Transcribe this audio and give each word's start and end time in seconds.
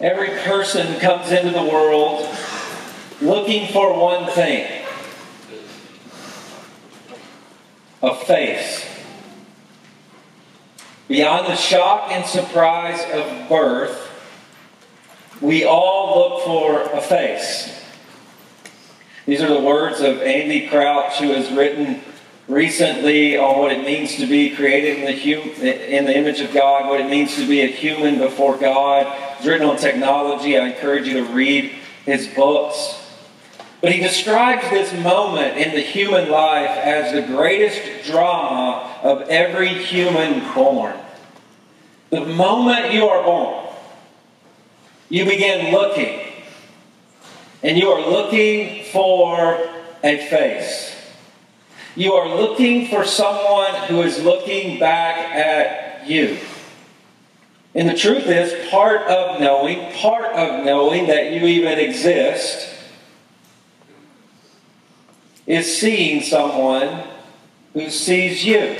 Every 0.00 0.30
person 0.30 0.98
comes 0.98 1.30
into 1.30 1.50
the 1.50 1.62
world 1.62 2.26
looking 3.20 3.70
for 3.70 3.98
one 3.98 4.30
thing 4.30 4.82
a 8.02 8.14
face. 8.14 8.86
Beyond 11.06 11.48
the 11.48 11.56
shock 11.56 12.10
and 12.12 12.24
surprise 12.24 13.02
of 13.12 13.48
birth, 13.50 14.08
we 15.42 15.64
all 15.64 16.18
look 16.18 16.44
for 16.44 16.96
a 16.96 17.02
face. 17.02 17.70
These 19.26 19.42
are 19.42 19.52
the 19.52 19.60
words 19.60 20.00
of 20.00 20.22
Andy 20.22 20.66
Crouch, 20.68 21.18
who 21.18 21.32
has 21.32 21.50
written 21.52 22.00
recently 22.48 23.36
on 23.36 23.58
what 23.58 23.70
it 23.70 23.84
means 23.84 24.16
to 24.16 24.26
be 24.26 24.56
created 24.56 25.00
in 25.00 25.04
the, 25.04 25.12
hum- 25.12 25.62
in 25.62 26.06
the 26.06 26.16
image 26.16 26.40
of 26.40 26.54
God, 26.54 26.88
what 26.88 27.02
it 27.02 27.10
means 27.10 27.36
to 27.36 27.46
be 27.46 27.60
a 27.60 27.66
human 27.66 28.18
before 28.18 28.56
God. 28.56 29.29
On 29.42 29.76
technology. 29.78 30.58
I 30.58 30.68
encourage 30.68 31.08
you 31.08 31.24
to 31.24 31.32
read 31.32 31.72
his 32.04 32.28
books. 32.28 33.00
But 33.80 33.90
he 33.92 34.00
describes 34.00 34.68
this 34.68 34.92
moment 35.02 35.56
in 35.56 35.74
the 35.74 35.80
human 35.80 36.30
life 36.30 36.68
as 36.68 37.14
the 37.14 37.22
greatest 37.22 38.04
drama 38.04 38.98
of 39.02 39.22
every 39.30 39.68
human 39.68 40.52
born. 40.52 40.94
The 42.10 42.26
moment 42.26 42.92
you 42.92 43.06
are 43.06 43.22
born, 43.24 43.66
you 45.08 45.24
begin 45.24 45.72
looking, 45.72 46.20
and 47.62 47.78
you 47.78 47.88
are 47.88 48.10
looking 48.10 48.84
for 48.92 49.70
a 50.04 50.18
face. 50.28 50.94
You 51.96 52.12
are 52.12 52.28
looking 52.36 52.88
for 52.88 53.06
someone 53.06 53.74
who 53.88 54.02
is 54.02 54.22
looking 54.22 54.78
back 54.78 55.16
at 55.34 56.06
you. 56.06 56.38
And 57.74 57.88
the 57.88 57.94
truth 57.94 58.26
is, 58.26 58.68
part 58.70 59.02
of 59.02 59.40
knowing, 59.40 59.92
part 59.94 60.32
of 60.34 60.64
knowing 60.64 61.06
that 61.06 61.32
you 61.32 61.46
even 61.46 61.78
exist, 61.78 62.68
is 65.46 65.78
seeing 65.78 66.22
someone 66.22 67.04
who 67.72 67.88
sees 67.90 68.44
you. 68.44 68.76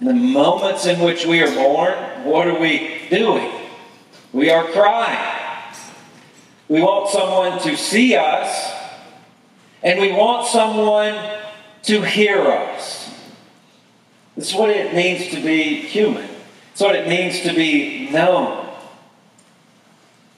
In 0.00 0.06
the 0.06 0.14
moments 0.14 0.86
in 0.86 1.00
which 1.00 1.26
we 1.26 1.42
are 1.42 1.52
born, 1.54 1.94
what 2.24 2.46
are 2.46 2.58
we 2.58 3.06
doing? 3.10 3.52
We 4.32 4.50
are 4.50 4.64
crying. 4.64 5.32
We 6.68 6.80
want 6.80 7.10
someone 7.10 7.60
to 7.62 7.76
see 7.76 8.16
us, 8.16 8.72
and 9.82 10.00
we 10.00 10.12
want 10.12 10.46
someone 10.48 11.38
to 11.82 12.02
hear 12.02 12.40
us. 12.40 13.12
This 14.36 14.50
is 14.50 14.54
what 14.54 14.70
it 14.70 14.94
means 14.94 15.28
to 15.28 15.42
be 15.42 15.80
human. 15.80 16.33
It's 16.74 16.80
what 16.80 16.96
it 16.96 17.06
means 17.06 17.42
to 17.42 17.54
be 17.54 18.10
known. 18.10 18.68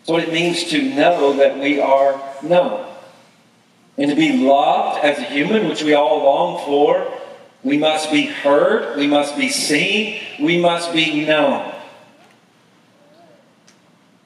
It's 0.01 0.11
what 0.11 0.23
it 0.23 0.31
means 0.31 0.65
to 0.65 0.83
know 0.83 1.33
that 1.39 1.59
we 1.59 1.81
are 1.81 2.21
known. 2.43 2.87
And 3.97 4.11
to 4.11 4.15
be 4.15 4.47
loved 4.47 5.03
as 5.03 5.17
a 5.17 5.23
human, 5.23 5.67
which 5.67 5.83
we 5.83 5.95
all 5.95 6.23
long 6.23 6.63
for, 6.67 7.11
we 7.65 7.79
must 7.79 8.13
be 8.13 8.27
heard, 8.27 8.99
we 8.99 9.07
must 9.07 9.35
be 9.39 9.49
seen, 9.49 10.21
we 10.39 10.61
must 10.61 10.93
be 10.93 11.25
known. 11.25 11.73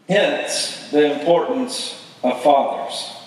Hence, 0.08 0.90
the 0.90 1.12
importance 1.12 2.12
of 2.24 2.42
fathers. 2.42 3.19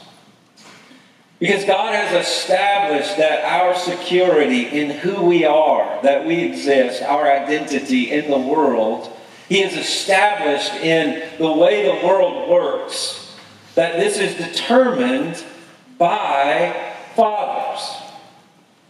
Because 1.43 1.65
God 1.65 1.93
has 1.93 2.25
established 2.25 3.17
that 3.17 3.43
our 3.43 3.75
security 3.75 4.61
in 4.61 4.91
who 4.91 5.25
we 5.25 5.43
are, 5.43 6.01
that 6.01 6.25
we 6.25 6.35
exist, 6.35 7.03
our 7.03 7.29
identity 7.29 8.11
in 8.11 8.31
the 8.31 8.37
world, 8.37 9.11
He 9.49 9.59
has 9.59 9.73
established 9.73 10.73
in 10.75 11.37
the 11.39 11.51
way 11.51 11.83
the 11.83 12.07
world 12.07 12.49
works, 12.49 13.35
that 13.75 13.99
this 13.99 14.19
is 14.19 14.37
determined 14.37 15.43
by 15.97 16.93
fathers. 17.13 17.93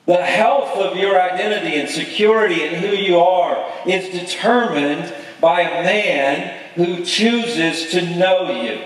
The 0.06 0.24
health 0.24 0.78
of 0.78 0.96
your 0.96 1.20
identity 1.20 1.80
and 1.80 1.90
security 1.90 2.62
in 2.62 2.76
who 2.76 2.96
you 2.96 3.18
are 3.18 3.68
is 3.88 4.10
determined 4.10 5.12
by 5.42 5.62
a 5.62 5.84
man 5.84 6.56
who 6.76 7.04
chooses 7.04 7.90
to 7.94 8.16
know 8.16 8.62
you, 8.62 8.80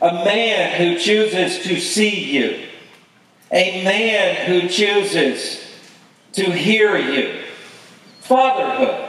a 0.00 0.24
man 0.24 0.80
who 0.80 1.00
chooses 1.00 1.64
to 1.64 1.80
see 1.80 2.30
you, 2.30 2.68
a 3.52 3.84
man 3.84 4.46
who 4.46 4.68
chooses 4.68 5.62
to 6.32 6.50
hear 6.50 6.96
you. 6.96 7.42
Fatherhood. 8.20 9.02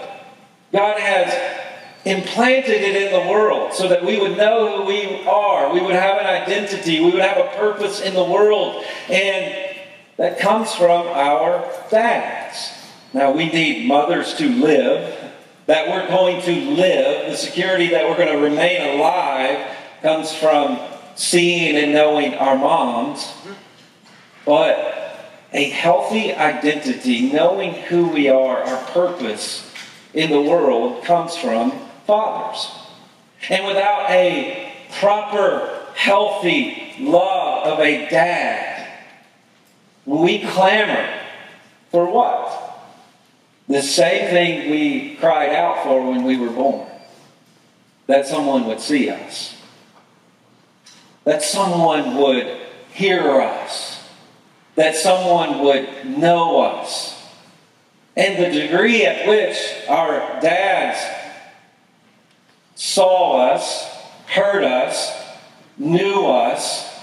God 0.72 1.00
has 1.00 1.58
implanted 2.06 2.82
it 2.82 3.02
in 3.02 3.14
the 3.14 3.30
world 3.32 3.74
so 3.74 3.88
that 3.90 4.06
we 4.06 4.20
would 4.20 4.38
know 4.38 4.78
who 4.78 4.86
we 4.86 5.26
are. 5.28 5.74
We 5.74 5.82
would 5.82 5.96
have 5.96 6.20
an 6.20 6.26
identity. 6.26 7.00
We 7.00 7.12
would 7.12 7.22
have 7.22 7.38
a 7.38 7.58
purpose 7.58 8.02
in 8.02 8.14
the 8.14 8.24
world. 8.24 8.84
And 9.10 9.76
that 10.18 10.40
comes 10.40 10.74
from 10.74 11.08
our 11.08 11.70
dads. 11.90 12.72
Now, 13.14 13.32
we 13.32 13.50
need 13.50 13.88
mothers 13.88 14.34
to 14.36 14.50
live, 14.50 15.16
that 15.66 15.88
we're 15.90 16.08
going 16.08 16.42
to 16.44 16.72
live. 16.72 17.32
The 17.32 17.38
security 17.38 17.88
that 17.90 18.08
we're 18.08 18.18
going 18.18 18.36
to 18.36 18.44
remain 18.44 18.98
alive 18.98 19.76
comes 20.02 20.34
from 20.34 20.80
seeing 21.16 21.76
and 21.78 21.94
knowing 21.94 22.36
our 22.36 22.58
moms. 22.58 23.34
But 24.48 25.28
a 25.52 25.70
healthy 25.70 26.34
identity, 26.34 27.32
knowing 27.34 27.74
who 27.74 28.08
we 28.08 28.30
are, 28.30 28.64
our 28.64 28.86
purpose 28.86 29.70
in 30.14 30.32
the 30.32 30.42
world, 30.42 31.04
comes 31.04 31.36
from 31.36 31.74
fathers. 32.08 32.72
And 33.50 33.68
without 33.68 34.10
a 34.10 34.74
proper, 35.00 35.86
healthy 35.96 36.96
love 36.98 37.68
of 37.68 37.80
a 37.82 38.10
dad, 38.10 38.88
we 40.06 40.40
clamor 40.40 41.14
for 41.92 42.10
what? 42.10 42.64
The 43.68 43.82
same 43.82 44.30
thing 44.30 44.72
we 44.72 45.16
cried 45.16 45.54
out 45.54 45.84
for 45.84 46.10
when 46.10 46.24
we 46.24 46.38
were 46.38 46.50
born 46.50 46.88
that 48.08 48.26
someone 48.26 48.66
would 48.68 48.80
see 48.80 49.10
us, 49.10 49.58
that 51.26 51.42
someone 51.42 52.16
would 52.16 52.62
hear 52.94 53.42
us, 53.42 53.97
that 54.78 54.96
someone 54.96 55.60
would 55.60 56.06
know 56.06 56.62
us. 56.62 57.20
And 58.16 58.44
the 58.44 58.62
degree 58.62 59.06
at 59.06 59.28
which 59.28 59.58
our 59.90 60.40
dads 60.40 61.00
saw 62.76 63.54
us, 63.54 63.86
heard 64.28 64.64
us, 64.64 65.12
knew 65.78 66.28
us, 66.28 66.96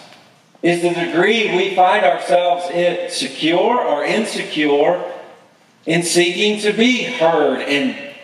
is 0.62 0.82
the 0.82 0.94
degree 0.94 1.54
we 1.54 1.74
find 1.74 2.06
ourselves 2.06 2.70
in 2.70 3.10
secure 3.10 3.80
or 3.80 4.04
insecure 4.04 5.04
in 5.84 6.04
seeking 6.04 6.60
to 6.60 6.72
be 6.72 7.02
heard 7.02 7.60
and 7.60 8.14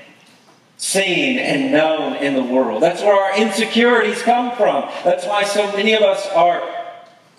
seen 0.76 1.38
and 1.38 1.72
known 1.72 2.16
in 2.16 2.34
the 2.34 2.42
world. 2.42 2.82
That's 2.82 3.02
where 3.02 3.20
our 3.20 3.36
insecurities 3.36 4.22
come 4.22 4.56
from. 4.56 4.88
That's 5.04 5.26
why 5.26 5.42
so 5.42 5.70
many 5.72 5.94
of 5.94 6.02
us 6.02 6.26
are 6.28 6.62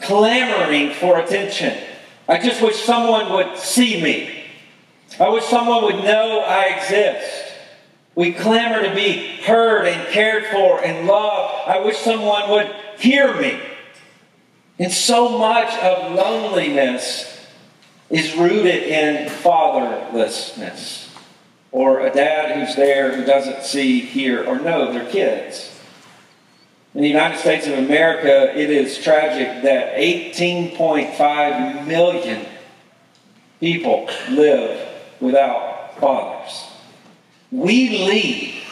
clamoring 0.01 0.93
for 0.95 1.17
attention. 1.17 1.90
I 2.31 2.37
just 2.37 2.61
wish 2.61 2.77
someone 2.77 3.33
would 3.33 3.57
see 3.57 4.01
me. 4.01 4.45
I 5.19 5.27
wish 5.27 5.43
someone 5.43 5.83
would 5.83 6.01
know 6.05 6.39
I 6.39 6.77
exist. 6.77 7.29
We 8.15 8.31
clamor 8.31 8.87
to 8.87 8.95
be 8.95 9.35
heard 9.41 9.85
and 9.85 10.07
cared 10.13 10.45
for 10.45 10.81
and 10.81 11.07
loved. 11.07 11.67
I 11.67 11.79
wish 11.79 11.97
someone 11.97 12.49
would 12.51 12.73
hear 12.97 13.35
me. 13.35 13.59
And 14.79 14.93
so 14.93 15.37
much 15.37 15.77
of 15.79 16.13
loneliness 16.13 17.45
is 18.09 18.33
rooted 18.37 18.83
in 18.83 19.27
fatherlessness 19.27 21.09
or 21.73 21.99
a 21.99 22.13
dad 22.13 22.57
who's 22.57 22.77
there 22.77 23.13
who 23.13 23.25
doesn't 23.25 23.63
see, 23.63 23.99
hear, 23.99 24.45
or 24.45 24.57
know 24.57 24.93
their 24.93 25.09
kids. 25.11 25.70
In 26.93 27.01
the 27.01 27.07
United 27.07 27.39
States 27.39 27.67
of 27.67 27.77
America, 27.77 28.51
it 28.57 28.69
is 28.69 28.97
tragic 28.97 29.63
that 29.63 29.95
18.5 29.95 31.87
million 31.87 32.45
people 33.61 34.09
live 34.29 34.89
without 35.21 35.97
fathers. 36.01 36.65
We 37.49 38.05
lead. 38.05 38.63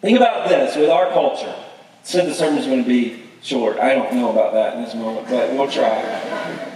Think 0.00 0.16
about 0.16 0.48
this 0.48 0.74
with 0.74 0.90
our 0.90 1.12
culture. 1.12 1.54
Said 2.02 2.26
the 2.26 2.34
sermon's 2.34 2.66
going 2.66 2.82
to 2.82 2.88
be 2.88 3.22
short. 3.40 3.78
I 3.78 3.94
don't 3.94 4.14
know 4.14 4.32
about 4.32 4.52
that 4.54 4.74
in 4.74 4.82
this 4.82 4.94
moment, 4.96 5.28
but 5.28 5.52
we'll 5.52 5.70
try. 5.70 6.66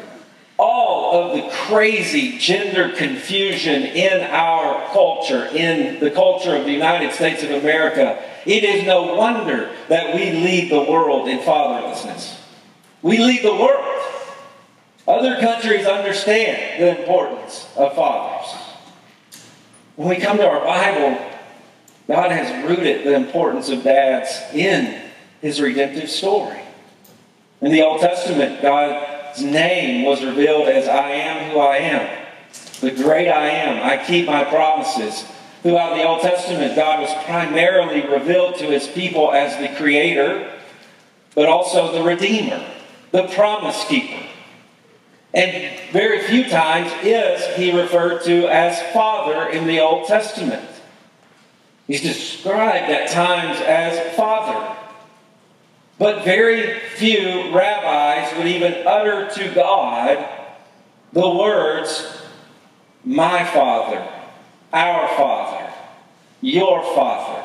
All 0.59 1.13
of 1.13 1.37
the 1.37 1.49
crazy 1.51 2.39
gender 2.39 2.91
confusion 2.91 3.83
in 3.83 4.21
our 4.31 4.89
culture, 4.93 5.47
in 5.47 5.99
the 5.99 6.13
culture 6.13 6.55
of 6.55 6.65
the 6.65 6.73
United 6.73 7.13
States 7.13 7.43
of 7.43 7.51
America, 7.51 8.23
it 8.47 8.65
is 8.65 8.85
no 8.85 9.15
wonder 9.15 9.71
that 9.89 10.15
we 10.15 10.31
lead 10.33 10.71
the 10.71 10.83
world 10.83 11.29
in 11.29 11.39
fatherlessness. 11.39 12.39
We 13.03 13.19
lead 13.19 13.45
the 13.45 13.55
world. 13.55 13.95
Other 15.07 15.39
countries 15.39 15.87
understand 15.87 16.83
the 16.83 16.99
importance 17.01 17.69
of 17.77 17.95
fathers. 17.95 18.55
When 19.97 20.09
we 20.09 20.17
come 20.17 20.39
to 20.39 20.49
our 20.49 20.65
Bible, 20.65 21.31
God 22.09 22.31
has 22.31 22.69
rooted 22.69 23.07
the 23.07 23.15
importance 23.15 23.69
of 23.69 23.83
dads 23.83 24.31
in 24.53 25.03
his 25.41 25.61
redemptive 25.61 26.11
story. 26.11 26.61
In 27.61 27.71
the 27.73 27.83
Old 27.83 28.01
Testament, 28.01 28.61
God's 28.61 29.43
name 29.43 30.05
was 30.05 30.25
revealed 30.25 30.69
as 30.69 30.89
I 30.89 31.11
am 31.11 31.51
who 31.51 31.59
I 31.59 31.77
am. 31.77 32.27
The 32.81 32.91
great 32.91 33.29
I 33.29 33.49
am. 33.49 33.83
I 33.83 34.05
keep 34.05 34.27
my 34.27 34.45
promises. 34.45 35.25
Throughout 35.65 35.97
the 35.97 36.07
Old 36.07 36.21
Testament, 36.21 36.77
God 36.77 37.01
was 37.01 37.25
primarily 37.25 38.07
revealed 38.07 38.57
to 38.57 38.67
his 38.67 38.87
people 38.87 39.33
as 39.33 39.57
the 39.57 39.75
creator, 39.79 40.53
but 41.35 41.49
also 41.49 41.91
the 41.91 42.03
redeemer, 42.03 42.63
the 43.13 43.29
promise 43.29 43.83
keeper. 43.87 44.27
And 45.33 45.81
very 45.91 46.21
few 46.25 46.51
times 46.51 46.93
is 47.03 47.57
he 47.57 47.75
referred 47.75 48.25
to 48.25 48.47
as 48.47 48.79
Father 48.93 49.49
in 49.49 49.67
the 49.67 49.81
Old 49.81 50.07
Testament. 50.07 50.69
He's 51.87 52.03
described 52.03 52.93
at 52.93 53.11
times 53.11 53.59
as 53.63 54.15
Father. 54.17 54.77
But 55.99 56.27
very 56.27 56.79
few 56.97 57.57
rabbis 57.57 58.37
would 58.37 58.49
even 58.49 58.87
utter 58.87 59.31
to 59.31 59.55
God 59.55 60.29
the 61.15 61.31
words, 61.31 62.21
My 63.03 63.47
Father, 63.47 64.07
our 64.75 65.09
Father, 65.17 65.73
your 66.41 66.83
Father. 66.95 67.43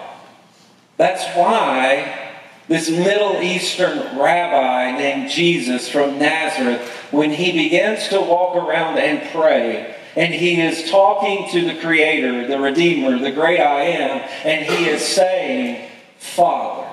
That's 0.97 1.23
why 1.37 2.29
this 2.67 2.89
Middle 2.89 3.41
Eastern 3.41 4.19
rabbi 4.19 4.97
named 4.97 5.31
Jesus 5.31 5.89
from 5.89 6.19
Nazareth, 6.19 6.87
when 7.11 7.31
he 7.31 7.51
begins 7.51 8.09
to 8.09 8.19
walk 8.21 8.55
around 8.55 8.99
and 8.99 9.27
pray, 9.31 9.95
and 10.15 10.33
he 10.33 10.61
is 10.61 10.89
talking 10.91 11.49
to 11.51 11.65
the 11.65 11.79
Creator, 11.79 12.47
the 12.47 12.59
Redeemer, 12.59 13.17
the 13.17 13.31
great 13.31 13.59
I 13.59 13.83
am, 13.83 14.21
and 14.43 14.65
he 14.65 14.85
is 14.85 15.01
saying, 15.01 15.89
Father. 16.19 16.87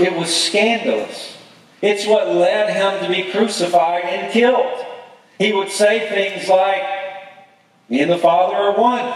It 0.00 0.14
was 0.14 0.34
scandalous. 0.34 1.36
It's 1.80 2.06
what 2.06 2.28
led 2.28 2.70
him 2.70 3.04
to 3.04 3.14
be 3.14 3.30
crucified 3.30 4.04
and 4.04 4.32
killed. 4.32 4.84
He 5.38 5.52
would 5.52 5.70
say 5.70 6.08
things 6.08 6.48
like, 6.48 6.82
Me 7.88 8.00
and 8.00 8.10
the 8.10 8.18
Father 8.18 8.56
are 8.56 8.78
one. 8.78 9.14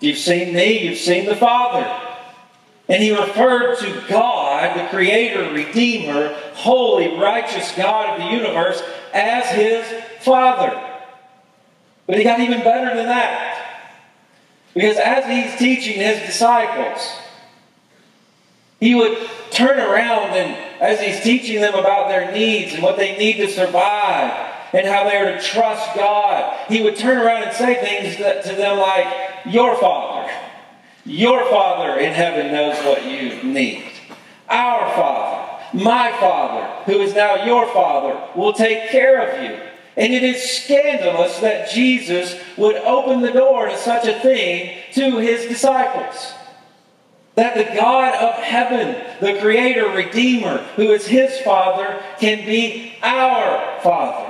You've 0.00 0.18
seen 0.18 0.54
me, 0.54 0.88
you've 0.88 0.98
seen 0.98 1.26
the 1.26 1.36
Father. 1.36 1.88
And 2.88 3.02
he 3.02 3.12
referred 3.12 3.78
to 3.78 4.04
God, 4.08 4.76
the 4.76 4.88
Creator, 4.88 5.52
Redeemer, 5.52 6.34
holy, 6.54 7.16
righteous 7.16 7.72
God 7.76 8.18
of 8.18 8.26
the 8.26 8.34
universe, 8.34 8.82
as 9.14 9.46
his 9.50 9.86
Father. 10.20 10.76
But 12.06 12.18
he 12.18 12.24
got 12.24 12.40
even 12.40 12.60
better 12.60 12.96
than 12.96 13.06
that. 13.06 13.86
Because 14.74 14.96
as 14.96 15.26
he's 15.26 15.56
teaching 15.58 16.00
his 16.00 16.18
disciples, 16.26 17.00
he 18.80 18.94
would 18.94 19.16
turn 19.50 19.78
around 19.78 20.30
and, 20.30 20.56
as 20.80 21.00
he's 21.00 21.20
teaching 21.20 21.60
them 21.60 21.74
about 21.74 22.08
their 22.08 22.32
needs 22.32 22.72
and 22.72 22.82
what 22.82 22.96
they 22.96 23.16
need 23.16 23.36
to 23.36 23.48
survive 23.48 24.49
and 24.72 24.86
how 24.86 25.04
they 25.04 25.16
are 25.16 25.36
to 25.36 25.42
trust 25.42 25.94
God, 25.96 26.58
he 26.68 26.82
would 26.82 26.96
turn 26.96 27.18
around 27.18 27.44
and 27.44 27.56
say 27.56 27.74
things 27.74 28.16
to 28.16 28.54
them 28.54 28.78
like, 28.78 29.06
Your 29.46 29.76
Father 29.76 30.30
your 31.04 31.48
Father 31.50 31.98
in 31.98 32.12
heaven 32.12 32.52
knows 32.52 32.76
what 32.84 33.04
you 33.04 33.42
need. 33.42 33.84
Our 34.48 34.94
Father, 34.94 35.64
my 35.72 36.12
Father, 36.12 36.66
who 36.84 37.00
is 37.00 37.14
now 37.14 37.44
your 37.44 37.66
Father, 37.72 38.20
will 38.34 38.52
take 38.52 38.90
care 38.90 39.28
of 39.28 39.42
you. 39.42 39.58
And 39.96 40.12
it 40.12 40.22
is 40.22 40.42
scandalous 40.42 41.38
that 41.40 41.70
Jesus 41.70 42.38
would 42.56 42.76
open 42.76 43.22
the 43.22 43.32
door 43.32 43.68
to 43.68 43.76
such 43.76 44.06
a 44.06 44.18
thing 44.20 44.76
to 44.94 45.18
his 45.18 45.46
disciples. 45.46 46.32
That 47.34 47.56
the 47.56 47.74
God 47.74 48.14
of 48.14 48.42
heaven, 48.42 49.02
the 49.20 49.40
Creator, 49.40 49.88
Redeemer, 49.88 50.58
who 50.76 50.92
is 50.92 51.06
his 51.06 51.38
Father, 51.40 52.02
can 52.18 52.44
be 52.44 52.94
our 53.02 53.80
Father. 53.82 54.29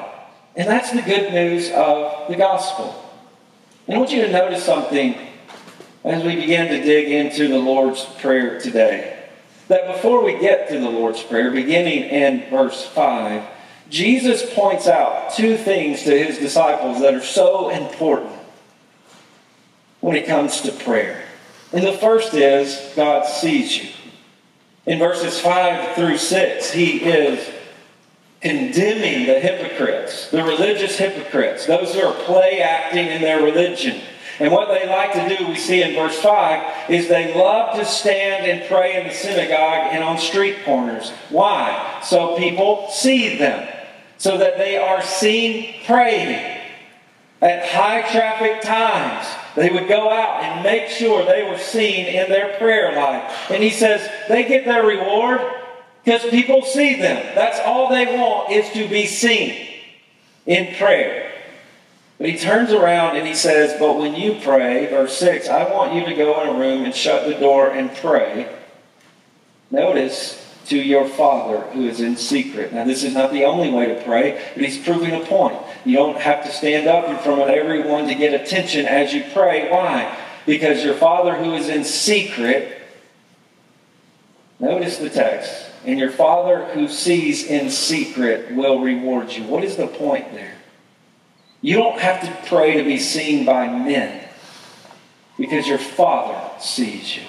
And 0.60 0.68
that's 0.68 0.92
the 0.92 1.00
good 1.00 1.32
news 1.32 1.70
of 1.70 2.28
the 2.28 2.36
gospel. 2.36 3.02
And 3.86 3.96
I 3.96 3.98
want 3.98 4.12
you 4.12 4.20
to 4.20 4.30
notice 4.30 4.62
something 4.62 5.16
as 6.04 6.22
we 6.22 6.36
begin 6.36 6.68
to 6.68 6.82
dig 6.82 7.10
into 7.10 7.48
the 7.48 7.58
Lord's 7.58 8.04
Prayer 8.04 8.60
today. 8.60 9.26
That 9.68 9.86
before 9.86 10.22
we 10.22 10.38
get 10.38 10.68
to 10.68 10.78
the 10.78 10.90
Lord's 10.90 11.22
Prayer, 11.22 11.50
beginning 11.50 12.02
in 12.02 12.50
verse 12.50 12.86
5, 12.88 13.42
Jesus 13.88 14.52
points 14.52 14.86
out 14.86 15.32
two 15.32 15.56
things 15.56 16.02
to 16.02 16.10
his 16.10 16.36
disciples 16.36 17.00
that 17.00 17.14
are 17.14 17.24
so 17.24 17.70
important 17.70 18.38
when 20.00 20.14
it 20.14 20.26
comes 20.26 20.60
to 20.60 20.72
prayer. 20.72 21.24
And 21.72 21.86
the 21.86 21.96
first 21.96 22.34
is 22.34 22.92
God 22.94 23.24
sees 23.24 23.78
you. 23.78 23.88
In 24.84 24.98
verses 24.98 25.40
5 25.40 25.94
through 25.94 26.18
6, 26.18 26.70
he 26.70 26.98
is 26.98 27.48
condemning 28.40 29.26
the 29.26 29.38
hypocrites, 29.40 30.30
the 30.30 30.42
religious 30.42 30.96
hypocrites, 30.96 31.66
those 31.66 31.94
who 31.94 32.00
are 32.00 32.14
play 32.24 32.60
acting 32.62 33.06
in 33.06 33.20
their 33.20 33.42
religion 33.42 34.00
and 34.40 34.50
what 34.50 34.68
they 34.68 34.88
like 34.88 35.12
to 35.12 35.36
do, 35.36 35.48
we 35.48 35.56
see 35.56 35.82
in 35.82 35.94
verse 35.94 36.18
5, 36.18 36.90
is 36.90 37.08
they 37.08 37.34
love 37.34 37.76
to 37.78 37.84
stand 37.84 38.46
and 38.46 38.66
pray 38.68 38.98
in 38.98 39.06
the 39.06 39.12
synagogue 39.12 39.92
and 39.92 40.02
on 40.02 40.18
street 40.18 40.64
corners. 40.64 41.10
Why? 41.28 42.00
So 42.02 42.38
people 42.38 42.88
see 42.90 43.36
them, 43.36 43.68
so 44.16 44.38
that 44.38 44.56
they 44.56 44.78
are 44.78 45.02
seen 45.02 45.74
praying. 45.84 46.58
At 47.42 47.68
high 47.68 48.00
traffic 48.10 48.62
times, 48.62 49.26
they 49.56 49.68
would 49.68 49.88
go 49.88 50.10
out 50.10 50.42
and 50.42 50.62
make 50.62 50.88
sure 50.88 51.24
they 51.24 51.42
were 51.42 51.58
seen 51.58 52.06
in 52.06 52.30
their 52.30 52.56
prayer 52.56 52.96
life. 52.96 53.50
And 53.50 53.62
he 53.62 53.70
says 53.70 54.08
they 54.28 54.44
get 54.44 54.64
their 54.64 54.86
reward 54.86 55.42
because 56.04 56.22
people 56.30 56.62
see 56.62 56.96
them. 56.96 57.34
That's 57.34 57.60
all 57.60 57.88
they 57.88 58.06
want 58.06 58.50
is 58.50 58.70
to 58.72 58.88
be 58.88 59.06
seen 59.06 59.68
in 60.46 60.74
prayer. 60.76 61.32
But 62.18 62.28
he 62.28 62.36
turns 62.36 62.70
around 62.70 63.16
and 63.16 63.26
he 63.26 63.34
says, 63.34 63.78
But 63.78 63.98
when 63.98 64.14
you 64.14 64.38
pray, 64.42 64.86
verse 64.86 65.16
6, 65.16 65.48
I 65.48 65.72
want 65.72 65.94
you 65.94 66.04
to 66.04 66.14
go 66.14 66.42
in 66.42 66.48
a 66.48 66.58
room 66.58 66.84
and 66.84 66.94
shut 66.94 67.26
the 67.26 67.34
door 67.34 67.70
and 67.70 67.94
pray. 67.94 68.46
Notice 69.70 70.36
to 70.66 70.76
your 70.76 71.08
Father 71.08 71.60
who 71.72 71.88
is 71.88 72.00
in 72.00 72.16
secret. 72.16 72.72
Now, 72.72 72.84
this 72.84 73.04
is 73.04 73.14
not 73.14 73.32
the 73.32 73.44
only 73.44 73.70
way 73.70 73.86
to 73.86 74.02
pray, 74.04 74.40
but 74.54 74.62
he's 74.62 74.78
proving 74.78 75.14
a 75.14 75.24
point. 75.24 75.58
You 75.86 75.96
don't 75.96 76.18
have 76.18 76.44
to 76.44 76.52
stand 76.52 76.86
up 76.86 77.08
in 77.08 77.16
front 77.18 77.40
of 77.40 77.48
everyone 77.48 78.06
to 78.08 78.14
get 78.14 78.38
attention 78.38 78.84
as 78.84 79.14
you 79.14 79.24
pray. 79.32 79.70
Why? 79.70 80.16
Because 80.44 80.84
your 80.84 80.94
Father 80.94 81.34
who 81.34 81.54
is 81.54 81.68
in 81.68 81.84
secret, 81.84 82.82
notice 84.58 84.98
the 84.98 85.08
text, 85.08 85.69
and 85.84 85.98
your 85.98 86.10
Father 86.10 86.66
who 86.66 86.88
sees 86.88 87.44
in 87.44 87.70
secret 87.70 88.54
will 88.54 88.80
reward 88.80 89.32
you. 89.32 89.44
What 89.44 89.64
is 89.64 89.76
the 89.76 89.86
point 89.86 90.32
there? 90.32 90.54
You 91.62 91.76
don't 91.76 91.98
have 91.98 92.20
to 92.22 92.48
pray 92.48 92.78
to 92.78 92.84
be 92.84 92.98
seen 92.98 93.44
by 93.44 93.66
men 93.66 94.28
because 95.38 95.66
your 95.66 95.78
Father 95.78 96.38
sees 96.60 97.16
you. 97.16 97.22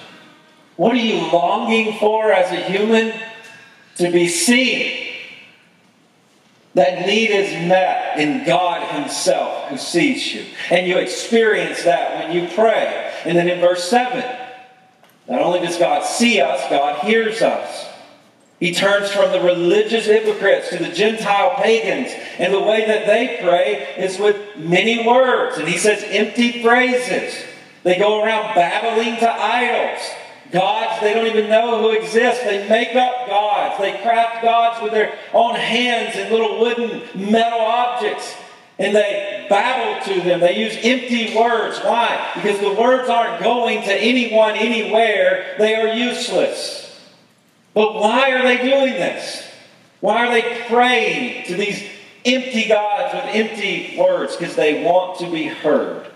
What 0.76 0.94
are 0.94 0.98
you 0.98 1.32
longing 1.32 1.98
for 2.00 2.32
as 2.32 2.52
a 2.52 2.64
human? 2.64 3.14
To 3.98 4.12
be 4.12 4.28
seen. 4.28 5.14
That 6.74 7.06
need 7.06 7.30
is 7.30 7.52
met 7.68 8.18
in 8.18 8.46
God 8.46 8.88
Himself 8.96 9.68
who 9.68 9.78
sees 9.78 10.34
you. 10.34 10.46
And 10.70 10.88
you 10.88 10.98
experience 10.98 11.84
that 11.84 12.18
when 12.18 12.36
you 12.36 12.50
pray. 12.56 13.14
And 13.26 13.38
then 13.38 13.50
in 13.50 13.60
verse 13.60 13.84
7, 13.90 14.24
not 15.28 15.42
only 15.42 15.60
does 15.60 15.78
God 15.78 16.04
see 16.06 16.40
us, 16.40 16.68
God 16.70 17.04
hears 17.06 17.42
us. 17.42 17.91
He 18.62 18.76
turns 18.76 19.10
from 19.10 19.32
the 19.32 19.42
religious 19.42 20.06
hypocrites 20.06 20.70
to 20.70 20.78
the 20.78 20.94
Gentile 20.94 21.56
pagans. 21.56 22.14
And 22.38 22.54
the 22.54 22.60
way 22.60 22.86
that 22.86 23.08
they 23.08 23.40
pray 23.42 23.96
is 23.98 24.20
with 24.20 24.38
many 24.56 25.06
words. 25.06 25.58
And 25.58 25.68
he 25.68 25.80
says 25.80 26.04
empty 26.06 26.62
phrases. 26.62 27.34
They 27.82 27.98
go 27.98 28.24
around 28.24 28.54
babbling 28.54 29.18
to 29.18 29.30
idols. 29.30 30.08
Gods 30.52 31.02
they 31.02 31.16
don't 31.16 31.26
even 31.26 31.50
know 31.50 31.82
who 31.82 31.90
exist. 31.98 32.44
They 32.44 32.70
make 32.70 32.96
up 32.96 33.28
gods. 33.28 33.82
They 33.82 34.00
craft 34.04 34.44
gods 34.44 34.84
with 34.84 34.92
their 34.92 35.18
own 35.34 35.56
hands 35.56 36.16
and 36.16 36.30
little 36.30 36.60
wooden 36.60 37.02
metal 37.16 37.62
objects. 37.62 38.36
And 38.78 38.96
they 38.96 39.48
babble 39.50 40.06
to 40.14 40.22
them. 40.22 40.40
They 40.40 40.60
use 40.60 40.78
empty 40.84 41.36
words. 41.36 41.80
Why? 41.80 42.32
Because 42.36 42.60
the 42.60 42.80
words 42.80 43.10
aren't 43.10 43.42
going 43.42 43.82
to 43.86 43.94
anyone 43.96 44.54
anywhere. 44.54 45.56
They 45.58 45.74
are 45.74 45.96
useless. 45.96 46.91
But 47.74 47.94
why 47.96 48.32
are 48.32 48.44
they 48.44 48.58
doing 48.58 48.94
this? 48.94 49.48
Why 50.02 50.26
are 50.26 50.32
they 50.32 50.64
praying 50.68 51.46
to 51.46 51.56
these 51.56 51.84
empty 52.26 52.68
gods 52.68 53.14
with 53.14 53.36
empty 53.36 53.96
words? 53.98 54.36
Because 54.36 54.56
they 54.56 54.84
want 54.84 55.20
to 55.20 55.32
be 55.32 55.46
heard. 55.46 56.08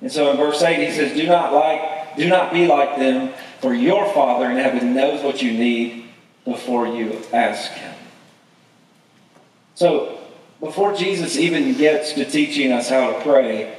And 0.00 0.10
so 0.10 0.30
in 0.30 0.36
verse 0.36 0.62
8 0.62 0.88
he 0.88 0.94
says, 0.94 1.16
Do 1.16 1.26
not 1.26 1.52
like, 1.52 2.16
do 2.16 2.28
not 2.28 2.52
be 2.52 2.66
like 2.66 2.96
them, 2.96 3.34
for 3.60 3.74
your 3.74 4.06
Father 4.12 4.50
in 4.50 4.56
heaven 4.56 4.94
knows 4.94 5.22
what 5.22 5.42
you 5.42 5.52
need 5.52 6.04
before 6.44 6.86
you 6.86 7.20
ask 7.32 7.72
him. 7.72 7.94
So 9.74 10.18
before 10.60 10.94
Jesus 10.94 11.36
even 11.36 11.76
gets 11.76 12.12
to 12.14 12.24
teaching 12.24 12.72
us 12.72 12.88
how 12.88 13.12
to 13.12 13.20
pray, 13.22 13.76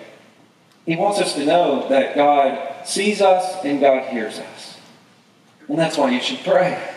he 0.85 0.95
wants 0.95 1.19
us 1.19 1.33
to 1.33 1.45
know 1.45 1.87
that 1.89 2.15
God 2.15 2.85
sees 2.85 3.21
us 3.21 3.63
and 3.63 3.79
God 3.79 4.03
hears 4.09 4.39
us. 4.39 4.77
And 5.67 5.77
that's 5.77 5.97
why 5.97 6.11
you 6.11 6.21
should 6.21 6.39
pray. 6.43 6.96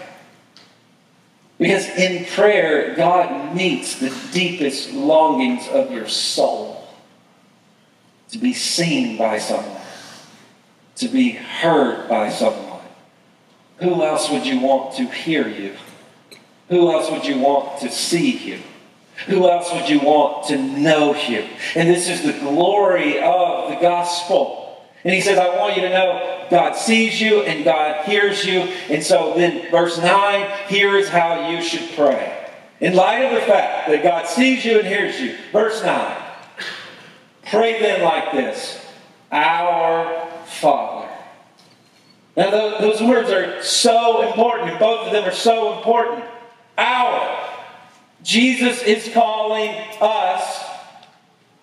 Because 1.61 1.87
in 1.91 2.25
prayer, 2.25 2.95
God 2.97 3.55
meets 3.55 3.99
the 3.99 4.11
deepest 4.33 4.93
longings 4.95 5.69
of 5.69 5.93
your 5.93 6.09
soul 6.09 6.89
to 8.31 8.39
be 8.39 8.55
seen 8.55 9.19
by 9.19 9.39
someone, 9.39 9.83
to 10.97 11.09
be 11.09 11.33
heard 11.33 12.09
by 12.09 12.31
someone. 12.31 12.81
Who 13.81 14.03
else 14.03 14.31
would 14.31 14.47
you 14.47 14.59
want 14.61 14.97
to 14.97 15.05
hear 15.05 15.47
you? 15.47 15.77
Who 16.71 16.91
else 16.93 17.11
would 17.11 17.27
you 17.27 17.39
want 17.39 17.81
to 17.81 17.91
see 17.91 18.39
you? 18.39 18.61
Who 19.27 19.47
else 19.47 19.71
would 19.75 19.87
you 19.87 20.01
want 20.01 20.47
to 20.47 20.57
know 20.57 21.15
you? 21.15 21.47
And 21.75 21.91
this 21.91 22.09
is 22.09 22.23
the 22.23 22.39
glory 22.41 23.21
of 23.21 23.69
the 23.69 23.77
gospel. 23.83 24.83
And 25.05 25.13
he 25.13 25.21
says, 25.21 25.39
I 25.39 25.55
want 25.59 25.77
you 25.77 25.83
to 25.83 25.91
know 25.91 26.40
God 26.51 26.75
sees 26.75 27.21
you 27.21 27.43
and 27.43 27.65
God 27.65 28.05
hears 28.05 28.45
you. 28.45 28.61
And 28.89 29.03
so 29.03 29.35
then, 29.35 29.71
verse 29.71 29.99
9, 29.99 30.69
here 30.69 30.97
is 30.97 31.09
how 31.09 31.49
you 31.49 31.63
should 31.63 31.97
pray. 31.97 32.37
In 32.81 32.95
light 32.95 33.23
of 33.23 33.35
the 33.35 33.47
fact 33.47 33.89
that 33.89 34.03
God 34.03 34.27
sees 34.27 34.65
you 34.65 34.79
and 34.79 34.87
hears 34.87 35.21
you, 35.21 35.37
verse 35.53 35.83
9, 35.83 36.23
pray 37.47 37.81
then 37.81 38.03
like 38.03 38.33
this 38.33 38.85
Our 39.31 40.27
Father. 40.47 41.09
Now, 42.37 42.79
those 42.79 43.03
words 43.03 43.31
are 43.31 43.63
so 43.63 44.27
important, 44.27 44.71
and 44.71 44.79
both 44.79 45.07
of 45.07 45.13
them 45.13 45.25
are 45.25 45.33
so 45.33 45.77
important. 45.77 46.25
Our. 46.79 47.49
Jesus 48.23 48.83
is 48.83 49.13
calling 49.13 49.75
us 50.01 50.65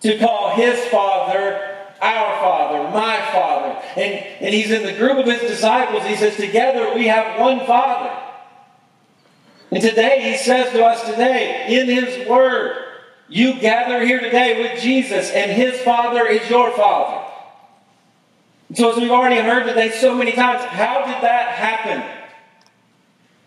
to 0.02 0.18
call 0.18 0.54
his 0.54 0.78
Father 0.86 1.77
our 2.00 2.40
Father, 2.40 2.90
my 2.90 3.20
Father. 3.32 3.82
And, 3.96 4.14
and 4.40 4.54
he's 4.54 4.70
in 4.70 4.84
the 4.84 4.92
group 4.92 5.18
of 5.18 5.26
his 5.26 5.40
disciples. 5.40 6.04
He 6.04 6.16
says, 6.16 6.36
Together 6.36 6.94
we 6.94 7.06
have 7.08 7.40
one 7.40 7.66
Father. 7.66 8.16
And 9.70 9.82
today 9.82 10.30
he 10.30 10.36
says 10.36 10.72
to 10.72 10.84
us 10.84 11.04
today, 11.04 11.66
in 11.68 11.86
his 11.86 12.26
word, 12.28 12.84
you 13.28 13.60
gather 13.60 14.04
here 14.04 14.20
today 14.20 14.62
with 14.62 14.80
Jesus, 14.80 15.30
and 15.30 15.50
his 15.50 15.78
Father 15.82 16.26
is 16.26 16.48
your 16.48 16.70
Father. 16.72 17.30
so, 18.72 18.92
as 18.92 18.96
we've 18.96 19.10
already 19.10 19.40
heard 19.40 19.66
today 19.66 19.90
so 19.90 20.14
many 20.14 20.32
times, 20.32 20.64
how 20.64 21.00
did 21.00 21.22
that 21.22 21.48
happen? 21.50 22.02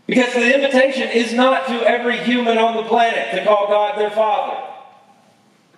Because 0.06 0.34
the 0.34 0.54
invitation 0.54 1.10
is 1.10 1.34
not 1.34 1.68
to 1.68 1.74
every 1.88 2.18
human 2.18 2.60
on 2.60 2.76
the 2.76 2.84
planet 2.84 3.34
to 3.34 3.44
call 3.46 3.68
God 3.68 3.98
their 3.98 4.12
Father. 4.12 4.68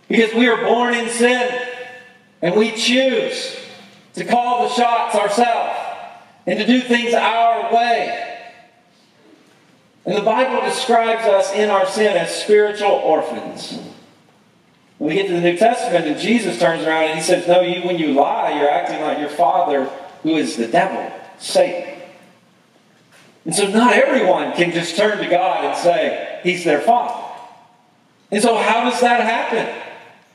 Because 0.10 0.34
we 0.34 0.48
are 0.50 0.58
born 0.66 0.94
in 0.94 1.08
sin 1.10 1.73
and 2.44 2.58
we 2.58 2.72
choose 2.74 3.58
to 4.16 4.26
call 4.26 4.68
the 4.68 4.76
shots 4.76 5.16
ourselves 5.16 5.80
and 6.46 6.60
to 6.60 6.66
do 6.66 6.82
things 6.82 7.14
our 7.14 7.74
way. 7.74 8.42
And 10.06 10.18
the 10.18 10.22
Bible 10.22 10.62
describes 10.68 11.26
us 11.26 11.54
in 11.54 11.70
our 11.70 11.88
sin 11.88 12.18
as 12.18 12.44
spiritual 12.44 12.90
orphans. 12.90 13.80
When 14.98 15.10
we 15.10 15.16
get 15.16 15.28
to 15.28 15.34
the 15.34 15.40
New 15.42 15.58
Testament 15.58 16.06
and 16.06 16.20
Jesus 16.20 16.60
turns 16.60 16.86
around 16.86 17.06
and 17.06 17.18
he 17.18 17.24
says, 17.24 17.48
No, 17.48 17.62
you 17.62 17.88
when 17.88 17.98
you 17.98 18.08
lie, 18.08 18.60
you're 18.60 18.70
acting 18.70 19.02
like 19.02 19.20
your 19.20 19.30
father, 19.30 19.86
who 20.24 20.36
is 20.36 20.58
the 20.58 20.68
devil, 20.68 21.14
Satan. 21.40 21.98
And 23.46 23.56
so 23.56 23.70
not 23.70 23.94
everyone 23.94 24.52
can 24.52 24.72
just 24.72 24.98
turn 24.98 25.18
to 25.18 25.30
God 25.30 25.64
and 25.64 25.78
say, 25.78 26.42
He's 26.44 26.66
their 26.66 26.82
Father. 26.82 27.24
And 28.32 28.44
so 28.44 28.58
how 28.58 28.90
does 28.90 29.00
that 29.00 29.22
happen? 29.22 29.83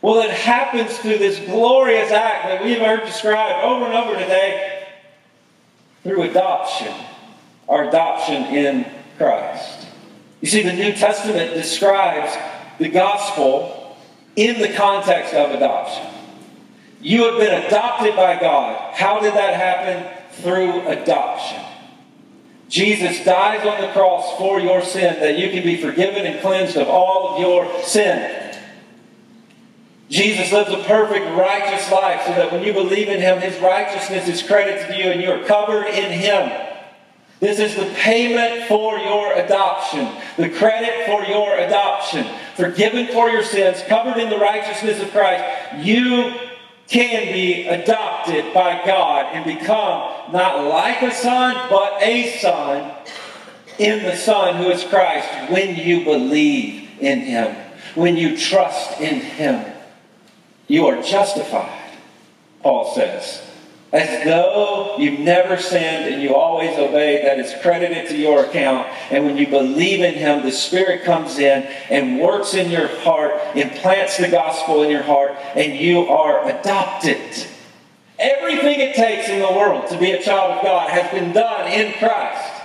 Well, 0.00 0.22
it 0.22 0.30
happens 0.30 0.96
through 0.98 1.18
this 1.18 1.40
glorious 1.40 2.10
act 2.12 2.46
that 2.48 2.64
we've 2.64 2.78
heard 2.78 3.04
described 3.04 3.64
over 3.64 3.86
and 3.86 3.94
over 3.94 4.12
today 4.18 4.86
through 6.04 6.22
adoption, 6.22 6.94
our 7.68 7.88
adoption 7.88 8.44
in 8.44 8.86
Christ. 9.16 9.88
You 10.40 10.48
see, 10.48 10.62
the 10.62 10.72
New 10.72 10.92
Testament 10.92 11.54
describes 11.54 12.32
the 12.78 12.88
gospel 12.88 13.96
in 14.36 14.60
the 14.60 14.72
context 14.72 15.34
of 15.34 15.50
adoption. 15.50 16.06
You 17.00 17.24
have 17.24 17.38
been 17.38 17.64
adopted 17.64 18.14
by 18.14 18.40
God. 18.40 18.94
How 18.94 19.20
did 19.20 19.34
that 19.34 19.54
happen? 19.54 20.14
Through 20.42 20.86
adoption. 20.86 21.60
Jesus 22.68 23.24
dies 23.24 23.66
on 23.66 23.80
the 23.80 23.92
cross 23.92 24.36
for 24.38 24.60
your 24.60 24.82
sin 24.82 25.18
that 25.20 25.38
you 25.38 25.50
can 25.50 25.64
be 25.64 25.80
forgiven 25.80 26.26
and 26.26 26.40
cleansed 26.40 26.76
of 26.76 26.86
all 26.86 27.34
of 27.34 27.40
your 27.40 27.82
sin. 27.82 28.47
Jesus 30.08 30.52
lives 30.52 30.70
a 30.70 30.82
perfect, 30.84 31.26
righteous 31.36 31.90
life 31.92 32.22
so 32.26 32.32
that 32.32 32.50
when 32.50 32.62
you 32.62 32.72
believe 32.72 33.08
in 33.08 33.20
him, 33.20 33.40
his 33.40 33.60
righteousness 33.60 34.26
is 34.28 34.42
credited 34.42 34.86
to 34.88 34.96
you 34.96 35.10
and 35.10 35.20
you 35.20 35.30
are 35.30 35.44
covered 35.44 35.86
in 35.86 36.10
him. 36.12 36.50
This 37.40 37.60
is 37.60 37.76
the 37.76 37.86
payment 37.94 38.66
for 38.66 38.98
your 38.98 39.34
adoption, 39.34 40.10
the 40.36 40.48
credit 40.48 41.06
for 41.06 41.22
your 41.24 41.56
adoption. 41.58 42.26
Forgiven 42.56 43.08
for 43.08 43.28
your 43.28 43.44
sins, 43.44 43.82
covered 43.86 44.18
in 44.18 44.30
the 44.30 44.38
righteousness 44.38 45.00
of 45.00 45.10
Christ. 45.12 45.44
You 45.84 46.34
can 46.88 47.32
be 47.32 47.68
adopted 47.68 48.52
by 48.52 48.82
God 48.84 49.26
and 49.34 49.44
become 49.44 50.32
not 50.32 50.66
like 50.66 51.02
a 51.02 51.12
son, 51.12 51.68
but 51.70 52.02
a 52.02 52.38
son 52.38 52.92
in 53.78 54.02
the 54.02 54.16
Son 54.16 54.56
who 54.56 54.70
is 54.70 54.82
Christ 54.84 55.50
when 55.50 55.76
you 55.76 56.04
believe 56.04 56.90
in 57.00 57.20
Him, 57.20 57.54
when 57.94 58.16
you 58.16 58.36
trust 58.36 59.00
in 59.00 59.20
Him. 59.20 59.77
You 60.68 60.86
are 60.86 61.02
justified, 61.02 61.96
Paul 62.62 62.94
says 62.94 63.48
as 63.92 64.24
though 64.24 64.96
you've 64.98 65.20
never 65.20 65.56
sinned 65.56 66.12
and 66.12 66.22
you 66.22 66.34
always 66.34 66.78
obeyed, 66.78 67.24
that 67.24 67.38
is 67.38 67.54
credited 67.62 68.08
to 68.10 68.16
your 68.16 68.44
account. 68.44 68.86
And 69.10 69.24
when 69.24 69.38
you 69.38 69.46
believe 69.46 70.00
in 70.00 70.14
Him, 70.14 70.44
the 70.44 70.52
Spirit 70.52 71.04
comes 71.04 71.38
in 71.38 71.62
and 71.88 72.20
works 72.20 72.52
in 72.52 72.70
your 72.70 72.88
heart, 72.98 73.56
implants 73.56 74.18
the 74.18 74.28
gospel 74.28 74.82
in 74.82 74.90
your 74.90 75.02
heart, 75.02 75.32
and 75.54 75.74
you 75.74 76.06
are 76.08 76.46
adopted. 76.48 77.46
Everything 78.18 78.80
it 78.80 78.94
takes 78.94 79.28
in 79.28 79.38
the 79.38 79.52
world 79.52 79.88
to 79.88 79.98
be 79.98 80.10
a 80.10 80.22
child 80.22 80.58
of 80.58 80.64
God 80.64 80.90
has 80.90 81.10
been 81.10 81.32
done 81.32 81.70
in 81.72 81.92
Christ. 81.94 82.62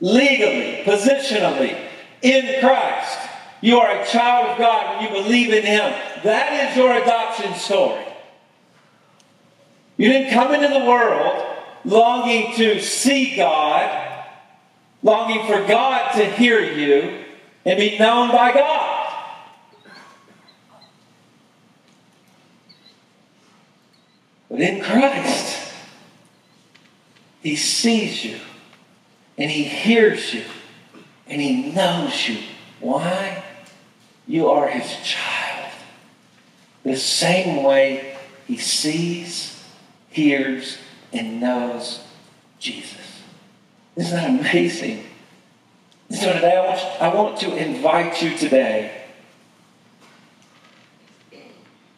Legally, 0.00 0.82
positionally, 0.84 1.76
in 2.22 2.60
Christ. 2.60 3.18
You 3.62 3.78
are 3.78 4.02
a 4.02 4.04
child 4.04 4.50
of 4.50 4.58
God 4.58 4.96
when 4.96 5.04
you 5.04 5.22
believe 5.22 5.52
in 5.52 5.64
Him. 5.64 5.94
That 6.24 6.70
is 6.70 6.76
your 6.76 6.92
adoption 6.92 7.54
story. 7.54 8.04
You 9.96 10.08
didn't 10.08 10.32
come 10.32 10.52
into 10.52 10.66
the 10.66 10.84
world 10.84 11.46
longing 11.84 12.54
to 12.56 12.80
see 12.80 13.36
God, 13.36 14.24
longing 15.02 15.46
for 15.46 15.64
God 15.66 16.12
to 16.16 16.24
hear 16.24 16.60
you 16.60 17.24
and 17.64 17.78
be 17.78 17.98
known 17.98 18.32
by 18.32 18.52
God. 18.52 18.98
But 24.50 24.60
in 24.60 24.82
Christ, 24.82 25.72
He 27.42 27.54
sees 27.54 28.24
you 28.24 28.38
and 29.38 29.48
He 29.48 29.62
hears 29.62 30.34
you 30.34 30.44
and 31.28 31.40
He 31.40 31.70
knows 31.70 32.28
you. 32.28 32.38
Why? 32.80 33.41
You 34.32 34.48
are 34.48 34.66
His 34.66 34.96
child. 35.04 35.74
The 36.84 36.96
same 36.96 37.62
way 37.62 38.16
He 38.46 38.56
sees 38.56 39.62
hears, 40.08 40.78
and 41.12 41.38
knows 41.38 42.02
Jesus. 42.58 43.22
Isn't 43.94 44.16
that 44.16 44.40
amazing? 44.40 45.04
So 46.10 46.32
today 46.32 46.56
I 46.56 46.66
want, 46.66 47.02
I 47.02 47.14
want 47.14 47.40
to 47.40 47.54
invite 47.56 48.22
you 48.22 48.34
today 48.38 49.02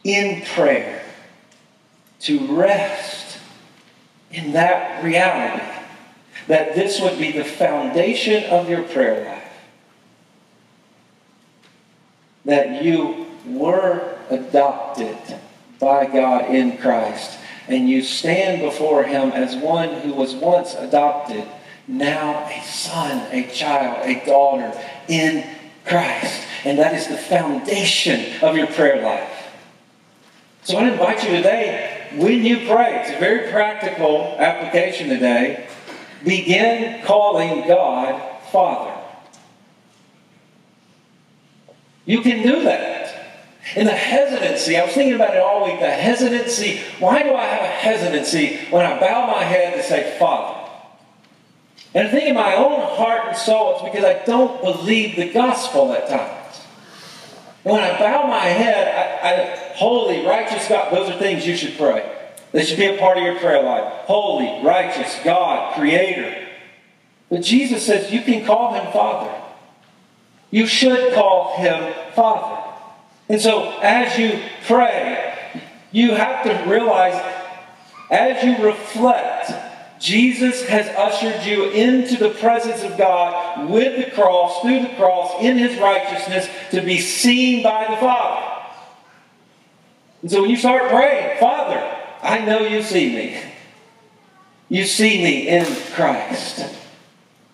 in 0.03 0.43
prayer 0.43 1.05
to 2.23 2.57
rest 2.57 3.39
in 4.33 4.55
that 4.55 5.05
reality 5.05 5.65
that 6.49 6.75
this 6.75 7.01
would 7.01 7.17
be 7.17 7.31
the 7.31 7.45
foundation 7.45 8.43
of 8.51 8.69
your 8.69 8.83
prayer 8.83 9.25
life. 9.25 9.34
That 12.45 12.83
you 12.83 13.27
were 13.47 14.19
adopted 14.31 15.17
by 15.79 16.07
God 16.07 16.55
in 16.55 16.79
Christ 16.79 17.39
and 17.69 17.89
you 17.89 18.03
stand 18.03 18.61
before 18.61 19.05
him 19.05 19.31
as 19.31 19.57
one 19.57 20.01
who 20.01 20.13
was 20.13 20.35
once 20.35 20.75
adopted, 20.75 21.45
now 21.89 22.47
a 22.47 22.63
son, 22.63 23.27
a 23.33 23.51
child, 23.51 24.07
a 24.07 24.25
daughter 24.27 24.73
in 25.09 25.45
Christ. 25.87 26.43
And 26.65 26.79
that 26.79 26.95
is 26.95 27.09
the 27.09 27.17
foundation 27.17 28.43
of 28.43 28.57
your 28.57 28.67
prayer 28.67 29.03
life. 29.03 29.31
So 30.63 30.79
I 30.79 30.91
invite 30.91 31.23
you 31.25 31.31
today, 31.37 32.09
when 32.17 32.45
you 32.45 32.67
pray, 32.67 33.01
it's 33.01 33.11
a 33.11 33.19
very 33.19 33.51
practical 33.51 34.35
application 34.39 35.09
today, 35.09 35.67
begin 36.25 37.05
calling 37.05 37.67
God 37.69 38.21
Father. 38.51 38.94
You 42.07 42.21
can 42.21 42.43
do 42.43 42.65
that. 42.65 43.05
And 43.77 43.89
the 43.89 43.93
hesitancy, 43.93 44.77
I 44.77 44.85
was 44.85 44.95
thinking 44.95 45.15
about 45.15 45.35
it 45.35 45.41
all 45.41 45.65
week, 45.65 45.81
the 45.81 45.91
hesitancy. 45.91 46.81
Why 46.99 47.23
do 47.23 47.35
I 47.35 47.45
have 47.45 47.63
a 47.63 47.67
hesitancy 47.67 48.59
when 48.71 48.85
I 48.85 49.01
bow 49.01 49.27
my 49.27 49.43
head 49.43 49.75
to 49.75 49.83
say, 49.83 50.17
Father? 50.19 50.71
And 51.95 52.09
I 52.09 52.11
think 52.11 52.29
in 52.29 52.35
my 52.35 52.55
own 52.57 52.81
heart 52.97 53.29
and 53.29 53.37
soul, 53.37 53.75
it's 53.75 53.85
because 53.85 54.05
I 54.05 54.25
don't 54.25 54.61
believe 54.63 55.17
the 55.17 55.33
gospel 55.33 55.93
at 55.93 56.09
times. 56.09 56.59
When 57.63 57.81
I 57.81 57.99
bow 57.99 58.27
my 58.27 58.41
head, 58.41 58.89
I, 59.23 59.29
I, 59.31 59.75
holy, 59.77 60.27
righteous 60.27 60.69
God, 60.69 60.93
those 60.93 61.09
are 61.09 61.19
things 61.19 61.47
you 61.47 61.57
should 61.57 61.79
pray. 61.79 62.11
They 62.53 62.65
should 62.65 62.79
be 62.79 62.87
a 62.87 62.99
part 62.99 63.17
of 63.17 63.25
your 63.25 63.39
prayer 63.39 63.63
life. 63.63 63.85
Holy, 64.05 64.63
righteous 64.63 65.19
God, 65.25 65.75
creator. 65.75 66.49
But 67.31 67.43
Jesus 67.43 67.87
says 67.87 68.13
you 68.13 68.23
can 68.23 68.45
call 68.45 68.75
him 68.75 68.93
Father. 68.93 69.44
You 70.55 70.69
should 70.69 71.15
call 71.15 71.57
him 71.57 71.93
Father. 72.15 72.63
And 73.29 73.41
so 73.41 73.77
as 73.83 74.17
you 74.17 74.39
pray, 74.69 75.37
you 75.91 76.15
have 76.15 76.45
to 76.45 76.71
realize, 76.71 77.21
as 78.09 78.45
you 78.45 78.65
reflect, 78.65 79.51
Jesus 79.99 80.65
has 80.69 80.87
ushered 80.91 81.45
you 81.45 81.71
into 81.71 82.17
the 82.17 82.31
presence 82.35 82.85
of 82.85 82.97
God 82.97 83.69
with 83.69 84.05
the 84.05 84.13
cross, 84.13 84.63
through 84.63 84.83
the 84.83 84.95
cross, 84.95 85.43
in 85.43 85.59
his 85.59 85.77
righteousness, 85.81 86.49
to 86.71 86.83
be 86.83 87.01
seen 87.01 87.65
by 87.65 87.89
the 87.91 87.97
Father. 87.97 88.69
And 90.23 90.31
so 90.31 90.43
when 90.43 90.51
you 90.51 90.57
start 90.57 90.89
praying, 90.89 91.41
Father, 91.41 91.83
I 92.23 92.45
know 92.45 92.61
you 92.61 92.81
see 92.81 93.13
me. 93.13 93.41
You 94.69 94.85
see 94.85 95.21
me 95.21 95.49
in 95.49 95.67
Christ 95.95 96.84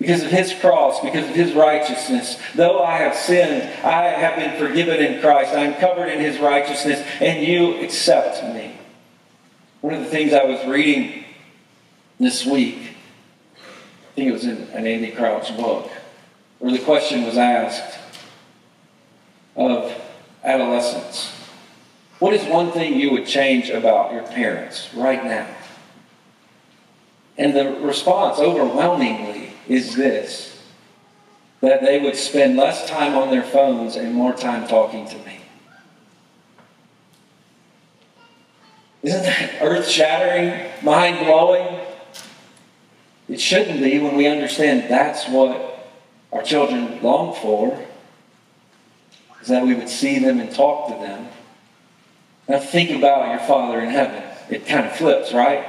because 0.01 0.23
of 0.23 0.31
his 0.31 0.55
cross, 0.55 0.99
because 1.01 1.29
of 1.29 1.35
his 1.37 1.53
righteousness. 1.53 2.41
Though 2.55 2.83
I 2.83 2.97
have 2.97 3.15
sinned, 3.15 3.63
I 3.85 4.05
have 4.05 4.37
been 4.37 4.59
forgiven 4.59 4.99
in 4.99 5.21
Christ. 5.21 5.53
I 5.53 5.65
am 5.65 5.79
covered 5.79 6.07
in 6.07 6.21
his 6.21 6.39
righteousness, 6.39 7.07
and 7.21 7.47
you 7.47 7.77
accept 7.85 8.43
me. 8.55 8.79
One 9.83 9.93
of 9.93 10.01
the 10.01 10.07
things 10.07 10.33
I 10.33 10.45
was 10.45 10.67
reading 10.67 11.25
this 12.19 12.47
week, 12.47 12.97
I 13.57 14.15
think 14.15 14.31
it 14.31 14.33
was 14.33 14.45
in 14.45 14.69
an 14.73 14.87
Andy 14.87 15.11
Crouch 15.11 15.55
book, 15.57 15.91
where 16.59 16.73
the 16.73 16.79
question 16.79 17.25
was 17.25 17.37
asked 17.37 17.99
of 19.57 19.95
adolescents 20.43 21.31
What 22.21 22.33
is 22.33 22.43
one 22.45 22.73
thing 22.73 22.99
you 22.99 23.13
would 23.13 23.27
change 23.27 23.69
about 23.69 24.15
your 24.15 24.23
parents 24.23 24.89
right 24.95 25.23
now? 25.23 25.47
And 27.37 27.55
the 27.55 27.73
response 27.81 28.39
overwhelmingly 28.39 29.40
is 29.69 29.95
this 29.95 30.51
that 31.61 31.83
they 31.83 32.01
would 32.01 32.17
spend 32.17 32.57
less 32.57 32.89
time 32.89 33.15
on 33.15 33.31
their 33.31 33.43
phones 33.43 33.97
and 33.97 34.15
more 34.15 34.33
time 34.33 34.67
talking 34.67 35.07
to 35.07 35.17
me. 35.19 35.41
Isn't 39.03 39.23
that 39.23 39.59
earth 39.61 39.89
shattering, 39.89 40.71
mind 40.83 41.25
blowing? 41.25 41.81
It 43.29 43.41
shouldn't 43.41 43.81
be 43.81 43.99
when 43.99 44.17
we 44.17 44.27
understand 44.27 44.91
that's 44.91 45.29
what 45.29 45.89
our 46.33 46.43
children 46.43 47.03
long 47.03 47.35
for, 47.35 47.79
is 49.41 49.49
that 49.49 49.65
we 49.65 49.75
would 49.75 49.89
see 49.89 50.19
them 50.19 50.41
and 50.41 50.53
talk 50.53 50.89
to 50.89 50.95
them. 50.95 51.29
Now 52.49 52.59
think 52.59 52.91
about 52.91 53.31
your 53.31 53.39
Father 53.47 53.81
in 53.81 53.91
heaven. 53.91 54.23
It 54.49 54.67
kind 54.67 54.87
of 54.87 54.97
flips, 54.97 55.33
right? 55.33 55.65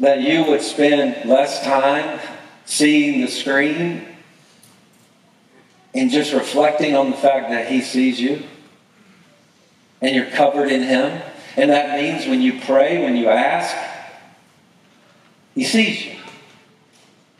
That 0.00 0.22
you 0.22 0.44
would 0.44 0.62
spend 0.62 1.28
less 1.28 1.62
time 1.62 2.18
seeing 2.64 3.20
the 3.20 3.28
screen 3.28 4.06
and 5.94 6.10
just 6.10 6.32
reflecting 6.32 6.96
on 6.96 7.10
the 7.10 7.16
fact 7.16 7.50
that 7.50 7.68
He 7.68 7.82
sees 7.82 8.20
you 8.20 8.42
and 10.00 10.16
you're 10.16 10.30
covered 10.30 10.70
in 10.70 10.82
Him. 10.82 11.22
And 11.56 11.70
that 11.70 12.00
means 12.00 12.26
when 12.26 12.40
you 12.40 12.60
pray, 12.60 13.02
when 13.02 13.16
you 13.16 13.28
ask, 13.28 13.76
He 15.54 15.64
sees 15.64 16.06
you. 16.06 16.16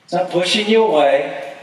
It's 0.04 0.12
not 0.12 0.30
pushing 0.30 0.68
you 0.68 0.84
away. 0.84 1.56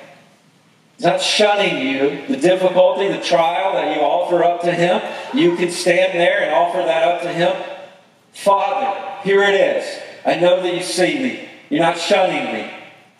It's 0.95 1.03
not 1.03 1.21
shunning 1.21 1.85
you. 1.85 2.25
The 2.27 2.37
difficulty, 2.37 3.07
the 3.09 3.21
trial 3.21 3.73
that 3.73 3.95
you 3.95 4.01
offer 4.01 4.43
up 4.43 4.61
to 4.61 4.71
Him, 4.71 4.99
you 5.37 5.55
can 5.55 5.69
stand 5.69 6.17
there 6.17 6.41
and 6.41 6.51
offer 6.51 6.79
that 6.79 7.03
up 7.07 7.21
to 7.21 7.31
Him. 7.31 7.55
Father, 8.33 9.21
here 9.23 9.43
it 9.43 9.53
is. 9.53 10.06
I 10.27 10.35
know 10.35 10.61
that 10.61 10.75
you 10.75 10.83
see 10.83 11.17
me. 11.19 11.49
You're 11.69 11.81
not 11.81 11.97
shunning 11.97 12.53
me. 12.53 12.69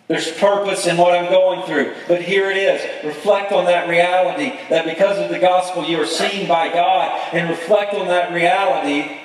There's 0.08 0.30
purpose 0.32 0.86
in 0.86 0.98
what 0.98 1.18
I'm 1.18 1.30
going 1.30 1.66
through. 1.66 1.94
But 2.06 2.20
here 2.20 2.50
it 2.50 2.58
is. 2.58 3.04
Reflect 3.04 3.50
on 3.50 3.64
that 3.64 3.88
reality 3.88 4.54
that 4.68 4.84
because 4.84 5.18
of 5.18 5.30
the 5.30 5.38
gospel 5.38 5.84
you 5.84 6.00
are 6.02 6.06
seen 6.06 6.46
by 6.46 6.68
God, 6.68 7.18
and 7.32 7.48
reflect 7.48 7.94
on 7.94 8.08
that 8.08 8.32
reality, 8.32 9.18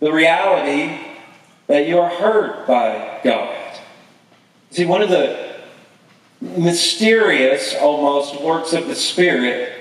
the 0.00 0.12
reality 0.12 1.00
that 1.68 1.86
you 1.86 2.00
are 2.00 2.10
heard 2.10 2.66
by 2.66 3.20
God. 3.22 3.78
See, 4.70 4.84
one 4.84 5.02
of 5.02 5.08
the 5.08 5.54
mysterious, 6.40 7.76
almost, 7.76 8.40
works 8.40 8.72
of 8.72 8.88
the 8.88 8.96
Spirit 8.96 9.72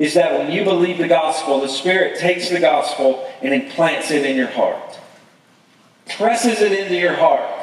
is 0.00 0.14
that 0.14 0.36
when 0.36 0.50
you 0.50 0.64
believe 0.64 0.98
the 0.98 1.08
gospel, 1.08 1.60
the 1.60 1.68
Spirit 1.68 2.18
takes 2.18 2.48
the 2.48 2.60
gospel 2.60 3.28
and 3.40 3.54
implants 3.54 4.10
it 4.10 4.26
in 4.26 4.36
your 4.36 4.48
heart 4.48 4.98
presses 6.08 6.60
it 6.60 6.72
into 6.72 6.96
your 6.96 7.14
heart. 7.14 7.58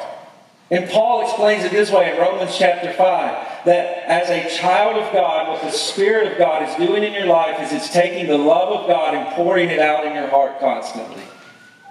And 0.70 0.90
Paul 0.90 1.22
explains 1.22 1.64
it 1.64 1.70
this 1.70 1.92
way 1.92 2.12
in 2.12 2.20
Romans 2.20 2.56
chapter 2.56 2.92
5 2.92 3.66
that 3.66 4.04
as 4.08 4.30
a 4.30 4.56
child 4.56 4.96
of 4.96 5.12
God, 5.12 5.48
what 5.48 5.62
the 5.62 5.70
Spirit 5.70 6.32
of 6.32 6.38
God 6.38 6.68
is 6.68 6.74
doing 6.76 7.04
in 7.04 7.12
your 7.12 7.26
life 7.26 7.60
is 7.60 7.72
it's 7.72 7.92
taking 7.92 8.26
the 8.26 8.38
love 8.38 8.80
of 8.80 8.88
God 8.88 9.14
and 9.14 9.28
pouring 9.34 9.68
it 9.68 9.78
out 9.78 10.04
in 10.04 10.14
your 10.14 10.28
heart 10.28 10.58
constantly. 10.58 11.22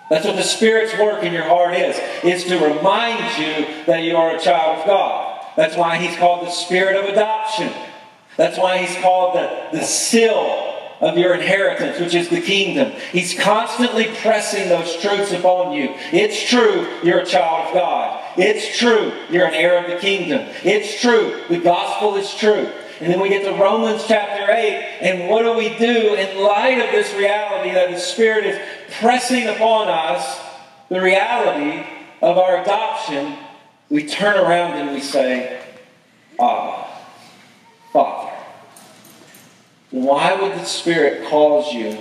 That's 0.09 0.25
what 0.25 0.35
the 0.35 0.43
Spirit's 0.43 0.97
work 0.99 1.23
in 1.23 1.33
your 1.33 1.43
heart 1.43 1.73
is. 1.73 1.97
It's 2.23 2.43
to 2.45 2.59
remind 2.59 3.37
you 3.39 3.85
that 3.85 4.03
you 4.03 4.17
are 4.17 4.35
a 4.35 4.39
child 4.39 4.79
of 4.79 4.85
God. 4.85 5.45
That's 5.55 5.77
why 5.77 5.97
he's 5.97 6.17
called 6.17 6.45
the 6.45 6.51
Spirit 6.51 6.97
of 6.97 7.05
adoption. 7.05 7.71
That's 8.37 8.57
why 8.57 8.79
he's 8.79 9.01
called 9.01 9.35
the, 9.35 9.77
the 9.77 9.83
seal 9.83 10.64
of 11.01 11.17
your 11.17 11.33
inheritance, 11.33 11.99
which 11.99 12.15
is 12.15 12.29
the 12.29 12.41
kingdom. 12.41 12.91
He's 13.11 13.37
constantly 13.37 14.05
pressing 14.21 14.69
those 14.69 14.95
truths 14.97 15.31
upon 15.31 15.73
you. 15.73 15.93
It's 16.11 16.41
true, 16.49 16.87
you're 17.03 17.19
a 17.19 17.25
child 17.25 17.67
of 17.67 17.73
God. 17.73 18.23
It's 18.37 18.77
true, 18.77 19.13
you're 19.29 19.45
an 19.45 19.53
heir 19.53 19.83
of 19.83 19.89
the 19.89 19.97
kingdom. 19.97 20.47
It's 20.63 20.99
true, 21.01 21.41
the 21.49 21.59
gospel 21.59 22.15
is 22.15 22.33
true. 22.33 22.71
And 23.01 23.11
then 23.11 23.19
we 23.19 23.27
get 23.27 23.43
to 23.43 23.61
Romans 23.61 24.05
chapter 24.07 24.49
8, 24.49 24.99
and 25.01 25.29
what 25.29 25.43
do 25.43 25.53
we 25.57 25.77
do 25.77 26.15
in 26.15 26.41
light 26.41 26.79
of 26.79 26.91
this 26.91 27.13
reality 27.13 27.71
that 27.71 27.91
the 27.91 27.99
Spirit 27.99 28.45
is 28.45 28.61
pressing 28.99 29.47
upon 29.47 29.89
us, 29.89 30.39
the 30.89 31.01
reality 31.01 31.85
of 32.21 32.37
our 32.37 32.61
adoption? 32.61 33.37
We 33.89 34.07
turn 34.07 34.37
around 34.37 34.73
and 34.73 34.93
we 34.93 35.01
say, 35.01 35.61
Ah, 36.39 37.01
Father. 37.91 38.24
Why 39.95 40.33
would 40.33 40.51
the 40.51 40.65
Spirit 40.65 41.25
cause 41.29 41.73
you 41.73 41.97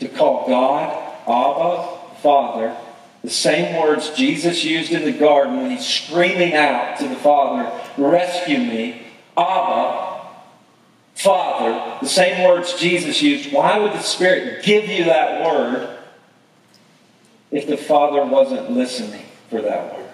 to 0.00 0.08
call 0.08 0.46
God, 0.46 0.92
Abba, 1.22 2.18
Father, 2.20 2.76
the 3.24 3.30
same 3.30 3.80
words 3.80 4.10
Jesus 4.10 4.62
used 4.62 4.92
in 4.92 5.06
the 5.06 5.18
garden 5.18 5.56
when 5.56 5.70
he's 5.70 5.86
screaming 5.86 6.52
out 6.52 6.98
to 6.98 7.08
the 7.08 7.16
Father, 7.16 7.72
Rescue 7.96 8.58
me, 8.58 9.06
Abba, 9.34 10.26
Father, 11.14 12.00
the 12.02 12.08
same 12.08 12.46
words 12.46 12.74
Jesus 12.74 13.22
used. 13.22 13.50
Why 13.50 13.78
would 13.78 13.92
the 13.92 14.00
Spirit 14.00 14.62
give 14.62 14.86
you 14.86 15.04
that 15.04 15.42
word 15.42 15.88
if 17.50 17.66
the 17.66 17.78
Father 17.78 18.26
wasn't 18.26 18.72
listening 18.72 19.24
for 19.48 19.62
that 19.62 19.96
word? 19.96 20.10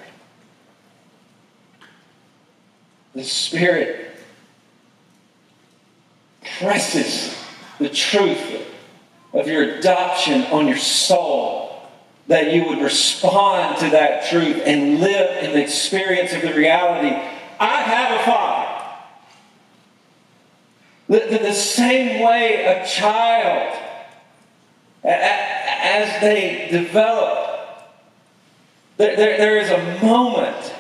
The 3.17 3.25
Spirit 3.25 4.08
presses 6.59 7.37
the 7.79 7.89
truth 7.89 8.67
of 9.33 9.47
your 9.47 9.63
adoption 9.63 10.43
on 10.45 10.67
your 10.67 10.79
soul, 10.79 11.83
that 12.27 12.53
you 12.53 12.67
would 12.67 12.81
respond 12.81 13.79
to 13.79 13.91
that 13.91 14.29
truth 14.29 14.63
and 14.65 15.01
live 15.01 15.45
in 15.45 15.53
the 15.53 15.63
experience 15.63 16.33
of 16.33 16.43
the 16.43 16.53
reality 16.53 17.17
I 17.61 17.83
have 17.83 18.21
a 18.21 18.25
father. 18.25 18.69
The, 21.09 21.21
the, 21.31 21.45
the 21.45 21.55
same 21.55 22.23
way 22.23 22.65
a 22.65 22.87
child, 22.87 23.77
as 25.03 26.21
they 26.21 26.69
develop, 26.71 27.49
there, 28.97 29.17
there, 29.17 29.39
there 29.39 29.59
is 29.59 29.71
a 29.71 30.05
moment 30.05 30.75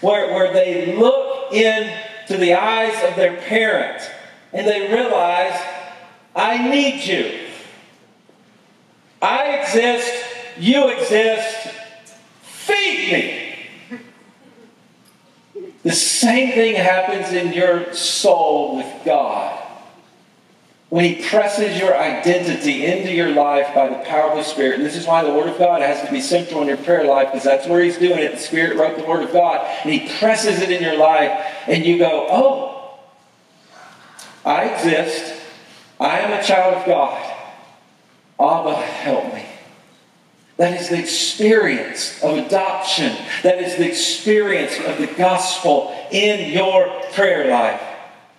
where, 0.00 0.32
where 0.32 0.52
they 0.52 0.96
look 0.96 1.52
into 1.52 2.36
the 2.36 2.54
eyes 2.54 3.02
of 3.04 3.16
their 3.16 3.36
parents 3.36 4.08
and 4.56 4.66
they 4.66 4.92
realize, 4.92 5.60
I 6.34 6.68
need 6.68 7.04
you. 7.04 7.48
I 9.20 9.58
exist, 9.60 10.24
you 10.58 10.88
exist, 10.88 11.68
feed 12.42 13.12
me. 13.12 13.42
The 15.82 15.92
same 15.92 16.52
thing 16.52 16.74
happens 16.74 17.32
in 17.32 17.52
your 17.52 17.92
soul 17.94 18.76
with 18.76 19.04
God. 19.04 19.62
when 20.88 21.04
He 21.04 21.28
presses 21.28 21.78
your 21.78 21.96
identity 21.96 22.86
into 22.86 23.12
your 23.12 23.30
life 23.30 23.74
by 23.74 23.88
the 23.88 23.96
power 24.04 24.30
of 24.30 24.36
the 24.38 24.44
Spirit. 24.44 24.76
And 24.76 24.84
this 24.84 24.96
is 24.96 25.06
why 25.06 25.24
the 25.24 25.32
Word 25.32 25.48
of 25.48 25.58
God 25.58 25.82
has 25.82 26.04
to 26.06 26.10
be 26.12 26.20
central 26.20 26.62
in 26.62 26.68
your 26.68 26.76
prayer 26.76 27.04
life, 27.04 27.28
because 27.28 27.44
that's 27.44 27.66
where 27.66 27.82
He's 27.82 27.98
doing 27.98 28.20
it. 28.20 28.32
The 28.32 28.38
Spirit 28.38 28.76
wrote 28.76 28.96
the 28.96 29.04
Word 29.04 29.22
of 29.24 29.32
God, 29.32 29.66
and 29.82 29.92
He 29.92 30.08
presses 30.18 30.60
it 30.60 30.70
in 30.70 30.82
your 30.82 30.96
life, 30.96 31.44
and 31.66 31.84
you 31.84 31.98
go, 31.98 32.26
Oh, 32.30 32.75
I 34.46 34.66
exist. 34.66 35.34
I 35.98 36.20
am 36.20 36.32
a 36.32 36.42
child 36.42 36.74
of 36.74 36.86
God. 36.86 37.34
Abba, 38.38 38.76
help 38.76 39.34
me. 39.34 39.44
That 40.56 40.80
is 40.80 40.88
the 40.88 40.98
experience 40.98 42.22
of 42.22 42.38
adoption. 42.38 43.14
That 43.42 43.58
is 43.58 43.76
the 43.76 43.88
experience 43.88 44.78
of 44.78 44.98
the 44.98 45.08
gospel 45.08 45.94
in 46.10 46.52
your 46.52 46.88
prayer 47.12 47.50
life. 47.50 47.82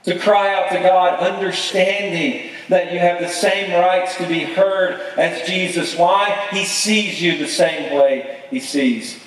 To 0.05 0.17
cry 0.17 0.53
out 0.53 0.71
to 0.71 0.79
God, 0.79 1.19
understanding 1.19 2.51
that 2.69 2.93
you 2.93 2.99
have 2.99 3.19
the 3.19 3.27
same 3.27 3.71
rights 3.71 4.15
to 4.17 4.27
be 4.27 4.45
heard 4.45 5.01
as 5.17 5.45
Jesus. 5.47 5.97
Why? 5.97 6.47
He 6.51 6.63
sees 6.63 7.21
you 7.21 7.37
the 7.37 7.47
same 7.47 7.93
way 7.93 8.43
he 8.49 8.61
sees 8.61 9.19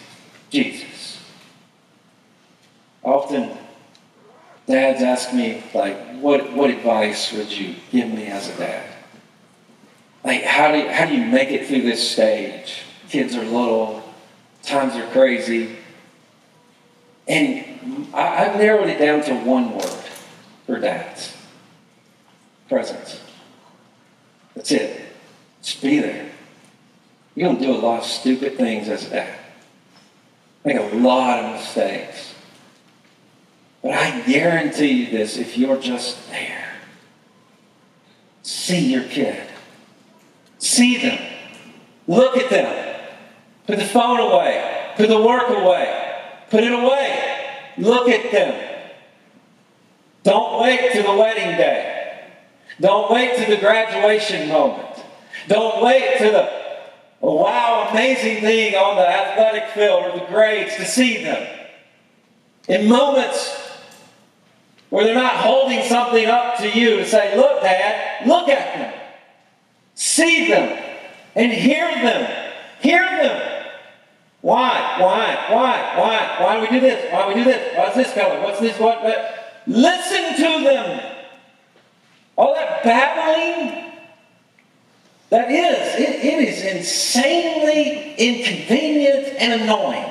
Jesus. 0.49 1.21
Often, 3.03 3.51
dads 4.71 5.03
ask 5.03 5.33
me, 5.35 5.63
like, 5.75 6.19
what, 6.21 6.53
what 6.53 6.71
advice 6.71 7.33
would 7.33 7.53
you 7.53 7.75
give 7.91 8.09
me 8.09 8.27
as 8.27 8.49
a 8.49 8.57
dad? 8.57 8.87
Like, 10.25 10.43
how 10.43 10.73
do, 10.73 10.79
you, 10.79 10.89
how 10.89 11.07
do 11.07 11.15
you 11.15 11.25
make 11.25 11.51
it 11.51 11.67
through 11.67 11.83
this 11.83 12.11
stage? 12.11 12.83
Kids 13.09 13.35
are 13.35 13.45
little, 13.45 14.03
times 14.63 14.95
are 14.97 15.07
crazy. 15.11 15.77
And 17.27 18.09
I, 18.13 18.47
I've 18.47 18.57
narrowed 18.57 18.89
it 18.89 18.99
down 18.99 19.23
to 19.25 19.35
one 19.35 19.73
word 19.73 20.05
for 20.67 20.79
dads 20.79 21.37
presence. 22.69 23.21
That's 24.55 24.71
it. 24.71 25.01
Just 25.63 25.83
be 25.83 25.99
there. 25.99 26.31
You're 27.35 27.49
going 27.49 27.61
to 27.61 27.67
do 27.67 27.75
a 27.75 27.79
lot 27.79 28.01
of 28.01 28.05
stupid 28.05 28.57
things 28.57 28.89
as 28.89 29.07
a 29.07 29.11
dad, 29.11 29.39
make 30.65 30.77
a 30.77 30.97
lot 30.97 31.45
of 31.45 31.53
mistakes. 31.53 32.30
But 33.83 33.93
I 33.93 34.21
guarantee 34.21 35.05
you 35.05 35.11
this 35.11 35.37
if 35.37 35.57
you're 35.57 35.81
just 35.81 36.31
there, 36.31 36.75
see 38.43 38.93
your 38.93 39.05
kid 39.05 39.51
See 40.61 40.99
them. 40.99 41.19
Look 42.07 42.37
at 42.37 42.51
them. 42.51 43.01
Put 43.67 43.79
the 43.79 43.85
phone 43.85 44.21
away. 44.21 44.93
Put 44.97 45.09
the 45.09 45.21
work 45.21 45.49
away. 45.49 46.21
Put 46.51 46.63
it 46.63 46.73
away. 46.73 47.47
Look 47.79 48.09
at 48.09 48.31
them. 48.31 48.79
Don't 50.23 50.63
wait 50.63 50.93
to 50.93 51.03
the 51.03 51.15
wedding 51.15 51.57
day. 51.57 52.29
Don't 52.79 53.11
wait 53.11 53.37
to 53.39 53.51
the 53.51 53.57
graduation 53.57 54.49
moment. 54.49 55.03
Don't 55.49 55.83
wait 55.83 56.19
to 56.19 56.25
the 56.25 56.49
oh, 57.23 57.37
wow, 57.37 57.89
amazing 57.91 58.43
thing 58.43 58.75
on 58.75 58.97
the 58.97 59.09
athletic 59.09 59.71
field 59.71 60.05
or 60.05 60.19
the 60.19 60.27
grades 60.27 60.77
to 60.77 60.85
see 60.85 61.23
them. 61.23 61.47
In 62.69 62.87
moments 62.87 63.60
where 64.91 65.05
they're 65.05 65.15
not 65.15 65.37
holding 65.37 65.83
something 65.85 66.27
up 66.27 66.59
to 66.59 66.69
you 66.69 66.97
to 66.97 67.07
say, 67.07 67.37
look, 67.37 67.63
Dad, 67.63 68.27
look 68.27 68.49
at 68.49 68.77
them. 68.77 69.01
See 69.95 70.49
them 70.49 70.79
and 71.35 71.53
hear 71.53 71.89
them. 71.95 72.49
Hear 72.81 73.03
them. 73.03 73.67
Why? 74.41 74.97
Why? 74.99 75.47
Why? 75.51 75.95
Why? 75.97 76.37
Why 76.41 76.55
do 76.57 76.61
we 76.63 76.69
do 76.69 76.81
this? 76.81 77.13
Why 77.13 77.23
do 77.23 77.29
we 77.29 77.35
do 77.35 77.45
this? 77.45 77.77
What's 77.77 77.97
this 77.97 78.13
color? 78.13 78.41
What's 78.41 78.61
this? 78.61 78.79
What? 78.79 79.03
what? 79.03 79.63
Listen 79.67 80.35
to 80.37 80.65
them. 80.65 81.17
All 82.37 82.55
that 82.55 82.83
babbling, 82.83 83.93
that 85.29 85.51
is, 85.51 86.01
it, 86.01 86.25
it 86.25 86.49
is 86.49 86.65
insanely 86.65 88.15
inconvenient 88.17 89.37
and 89.39 89.61
annoying. 89.61 90.11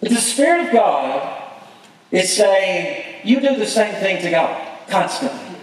But 0.00 0.10
the 0.10 0.16
Spirit 0.16 0.66
of 0.66 0.72
God 0.72 1.41
is 2.12 2.36
saying, 2.36 3.22
you 3.24 3.40
do 3.40 3.56
the 3.56 3.66
same 3.66 3.94
thing 3.94 4.22
to 4.22 4.30
God 4.30 4.68
constantly. 4.88 5.56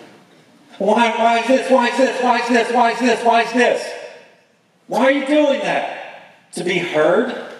Why, 0.80 1.10
why 1.12 1.40
is 1.40 1.48
this? 1.48 1.72
Why 1.72 1.90
is 1.90 1.98
this? 1.98 2.24
Why 2.24 2.40
is 2.40 2.50
this? 2.50 2.74
Why 2.74 2.92
is 2.92 3.00
this? 3.00 3.24
Why 3.24 3.42
is 3.44 3.54
this? 3.54 3.94
Why 4.88 5.06
are 5.06 5.12
you 5.12 5.28
doing 5.28 5.60
that? 5.60 6.54
To 6.54 6.64
be 6.64 6.80
heard? 6.80 7.54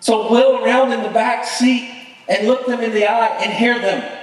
So 0.00 0.32
wheel 0.32 0.64
around 0.64 0.92
in 0.92 1.02
the 1.02 1.10
back 1.10 1.44
seat 1.44 1.88
and 2.28 2.48
look 2.48 2.66
them 2.66 2.80
in 2.80 2.92
the 2.92 3.06
eye 3.06 3.38
and 3.42 3.52
hear 3.52 3.78
them. 3.78 4.18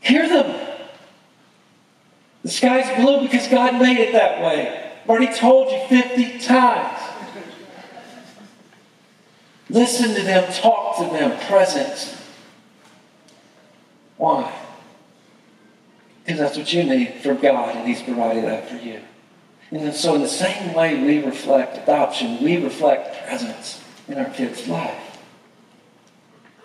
Hear 0.00 0.28
them. 0.28 0.76
The 2.42 2.50
sky's 2.50 3.02
blue 3.02 3.22
because 3.22 3.48
God 3.48 3.80
made 3.80 3.98
it 3.98 4.12
that 4.12 4.42
way. 4.42 4.92
I've 5.02 5.10
already 5.10 5.32
told 5.32 5.70
you 5.70 5.78
50 5.88 6.38
times. 6.40 7.05
Listen 9.68 10.14
to 10.14 10.22
them, 10.22 10.52
talk 10.52 10.96
to 10.98 11.04
them, 11.04 11.38
presence. 11.46 12.22
Why? 14.16 14.52
Because 16.24 16.40
that's 16.40 16.56
what 16.56 16.72
you 16.72 16.84
need 16.84 17.14
from 17.22 17.38
God, 17.38 17.76
and 17.76 17.86
He's 17.86 18.02
provided 18.02 18.44
that 18.44 18.68
for 18.68 18.76
you. 18.76 19.00
And 19.70 19.94
so, 19.94 20.14
in 20.14 20.22
the 20.22 20.28
same 20.28 20.74
way 20.74 21.00
we 21.00 21.24
reflect 21.24 21.78
adoption, 21.78 22.42
we 22.42 22.56
reflect 22.56 23.26
presence 23.26 23.82
in 24.06 24.18
our 24.18 24.30
kids' 24.30 24.68
life. 24.68 25.18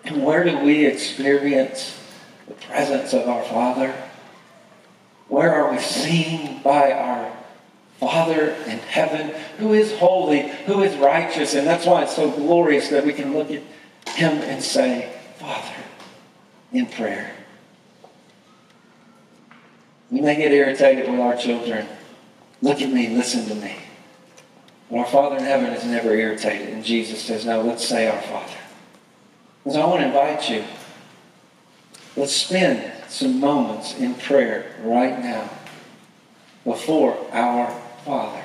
And 0.04 0.24
where 0.24 0.44
do 0.44 0.58
we 0.58 0.86
experience 0.86 1.98
the 2.46 2.54
presence 2.54 3.12
of 3.12 3.28
our 3.28 3.42
Father? 3.44 3.94
Where 5.28 5.52
are 5.52 5.72
we 5.72 5.78
seen 5.78 6.62
by 6.62 6.92
our 6.92 7.32
Father 8.02 8.50
in 8.66 8.80
heaven 8.80 9.32
who 9.58 9.74
is 9.74 9.96
holy, 9.96 10.48
who 10.66 10.82
is 10.82 10.96
righteous? 10.96 11.54
And 11.54 11.64
that's 11.64 11.86
why 11.86 12.02
it's 12.02 12.16
so 12.16 12.32
glorious 12.32 12.88
that 12.88 13.06
we 13.06 13.12
can 13.12 13.32
look 13.32 13.48
at 13.48 13.62
Him 14.16 14.38
and 14.38 14.60
say, 14.60 15.14
Father, 15.36 15.84
in 16.72 16.86
prayer. 16.86 17.32
We 20.10 20.20
may 20.20 20.34
get 20.34 20.50
irritated 20.50 21.08
with 21.08 21.20
our 21.20 21.36
children. 21.36 21.86
Look 22.60 22.82
at 22.82 22.90
me, 22.90 23.10
listen 23.10 23.46
to 23.46 23.54
me. 23.54 23.76
But 24.90 24.98
our 24.98 25.06
Father 25.06 25.36
in 25.36 25.44
heaven 25.44 25.66
is 25.66 25.84
never 25.84 26.12
irritated. 26.12 26.70
And 26.70 26.84
Jesus 26.84 27.22
says, 27.22 27.46
No, 27.46 27.62
let's 27.62 27.86
say 27.86 28.08
our 28.08 28.22
Father. 28.22 28.58
So 29.70 29.80
I 29.80 29.86
want 29.86 30.00
to 30.00 30.06
invite 30.08 30.50
you. 30.50 30.64
Let's 32.16 32.34
spend 32.34 32.82
some 33.08 33.38
moments 33.38 33.96
in 33.96 34.16
prayer 34.16 34.74
right 34.82 35.20
now 35.20 35.48
before 36.64 37.16
our 37.30 37.80
Father. 38.04 38.42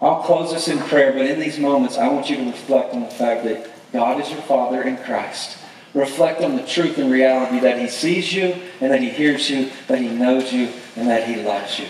I'll 0.00 0.22
close 0.22 0.52
us 0.52 0.68
in 0.68 0.78
prayer, 0.78 1.12
but 1.12 1.26
in 1.26 1.38
these 1.38 1.58
moments, 1.58 1.96
I 1.96 2.08
want 2.08 2.28
you 2.28 2.36
to 2.36 2.44
reflect 2.44 2.92
on 2.92 3.02
the 3.02 3.06
fact 3.06 3.44
that 3.44 3.70
God 3.92 4.20
is 4.20 4.30
your 4.30 4.42
Father 4.42 4.82
in 4.82 4.96
Christ. 4.96 5.58
Reflect 5.94 6.40
on 6.40 6.56
the 6.56 6.66
truth 6.66 6.98
and 6.98 7.10
reality 7.10 7.60
that 7.60 7.78
He 7.78 7.88
sees 7.88 8.32
you 8.32 8.56
and 8.80 8.90
that 8.90 9.00
He 9.00 9.10
hears 9.10 9.48
you, 9.48 9.70
that 9.86 9.98
He 9.98 10.08
knows 10.08 10.52
you, 10.52 10.70
and 10.96 11.08
that 11.08 11.28
He 11.28 11.42
loves 11.42 11.78
you. 11.78 11.86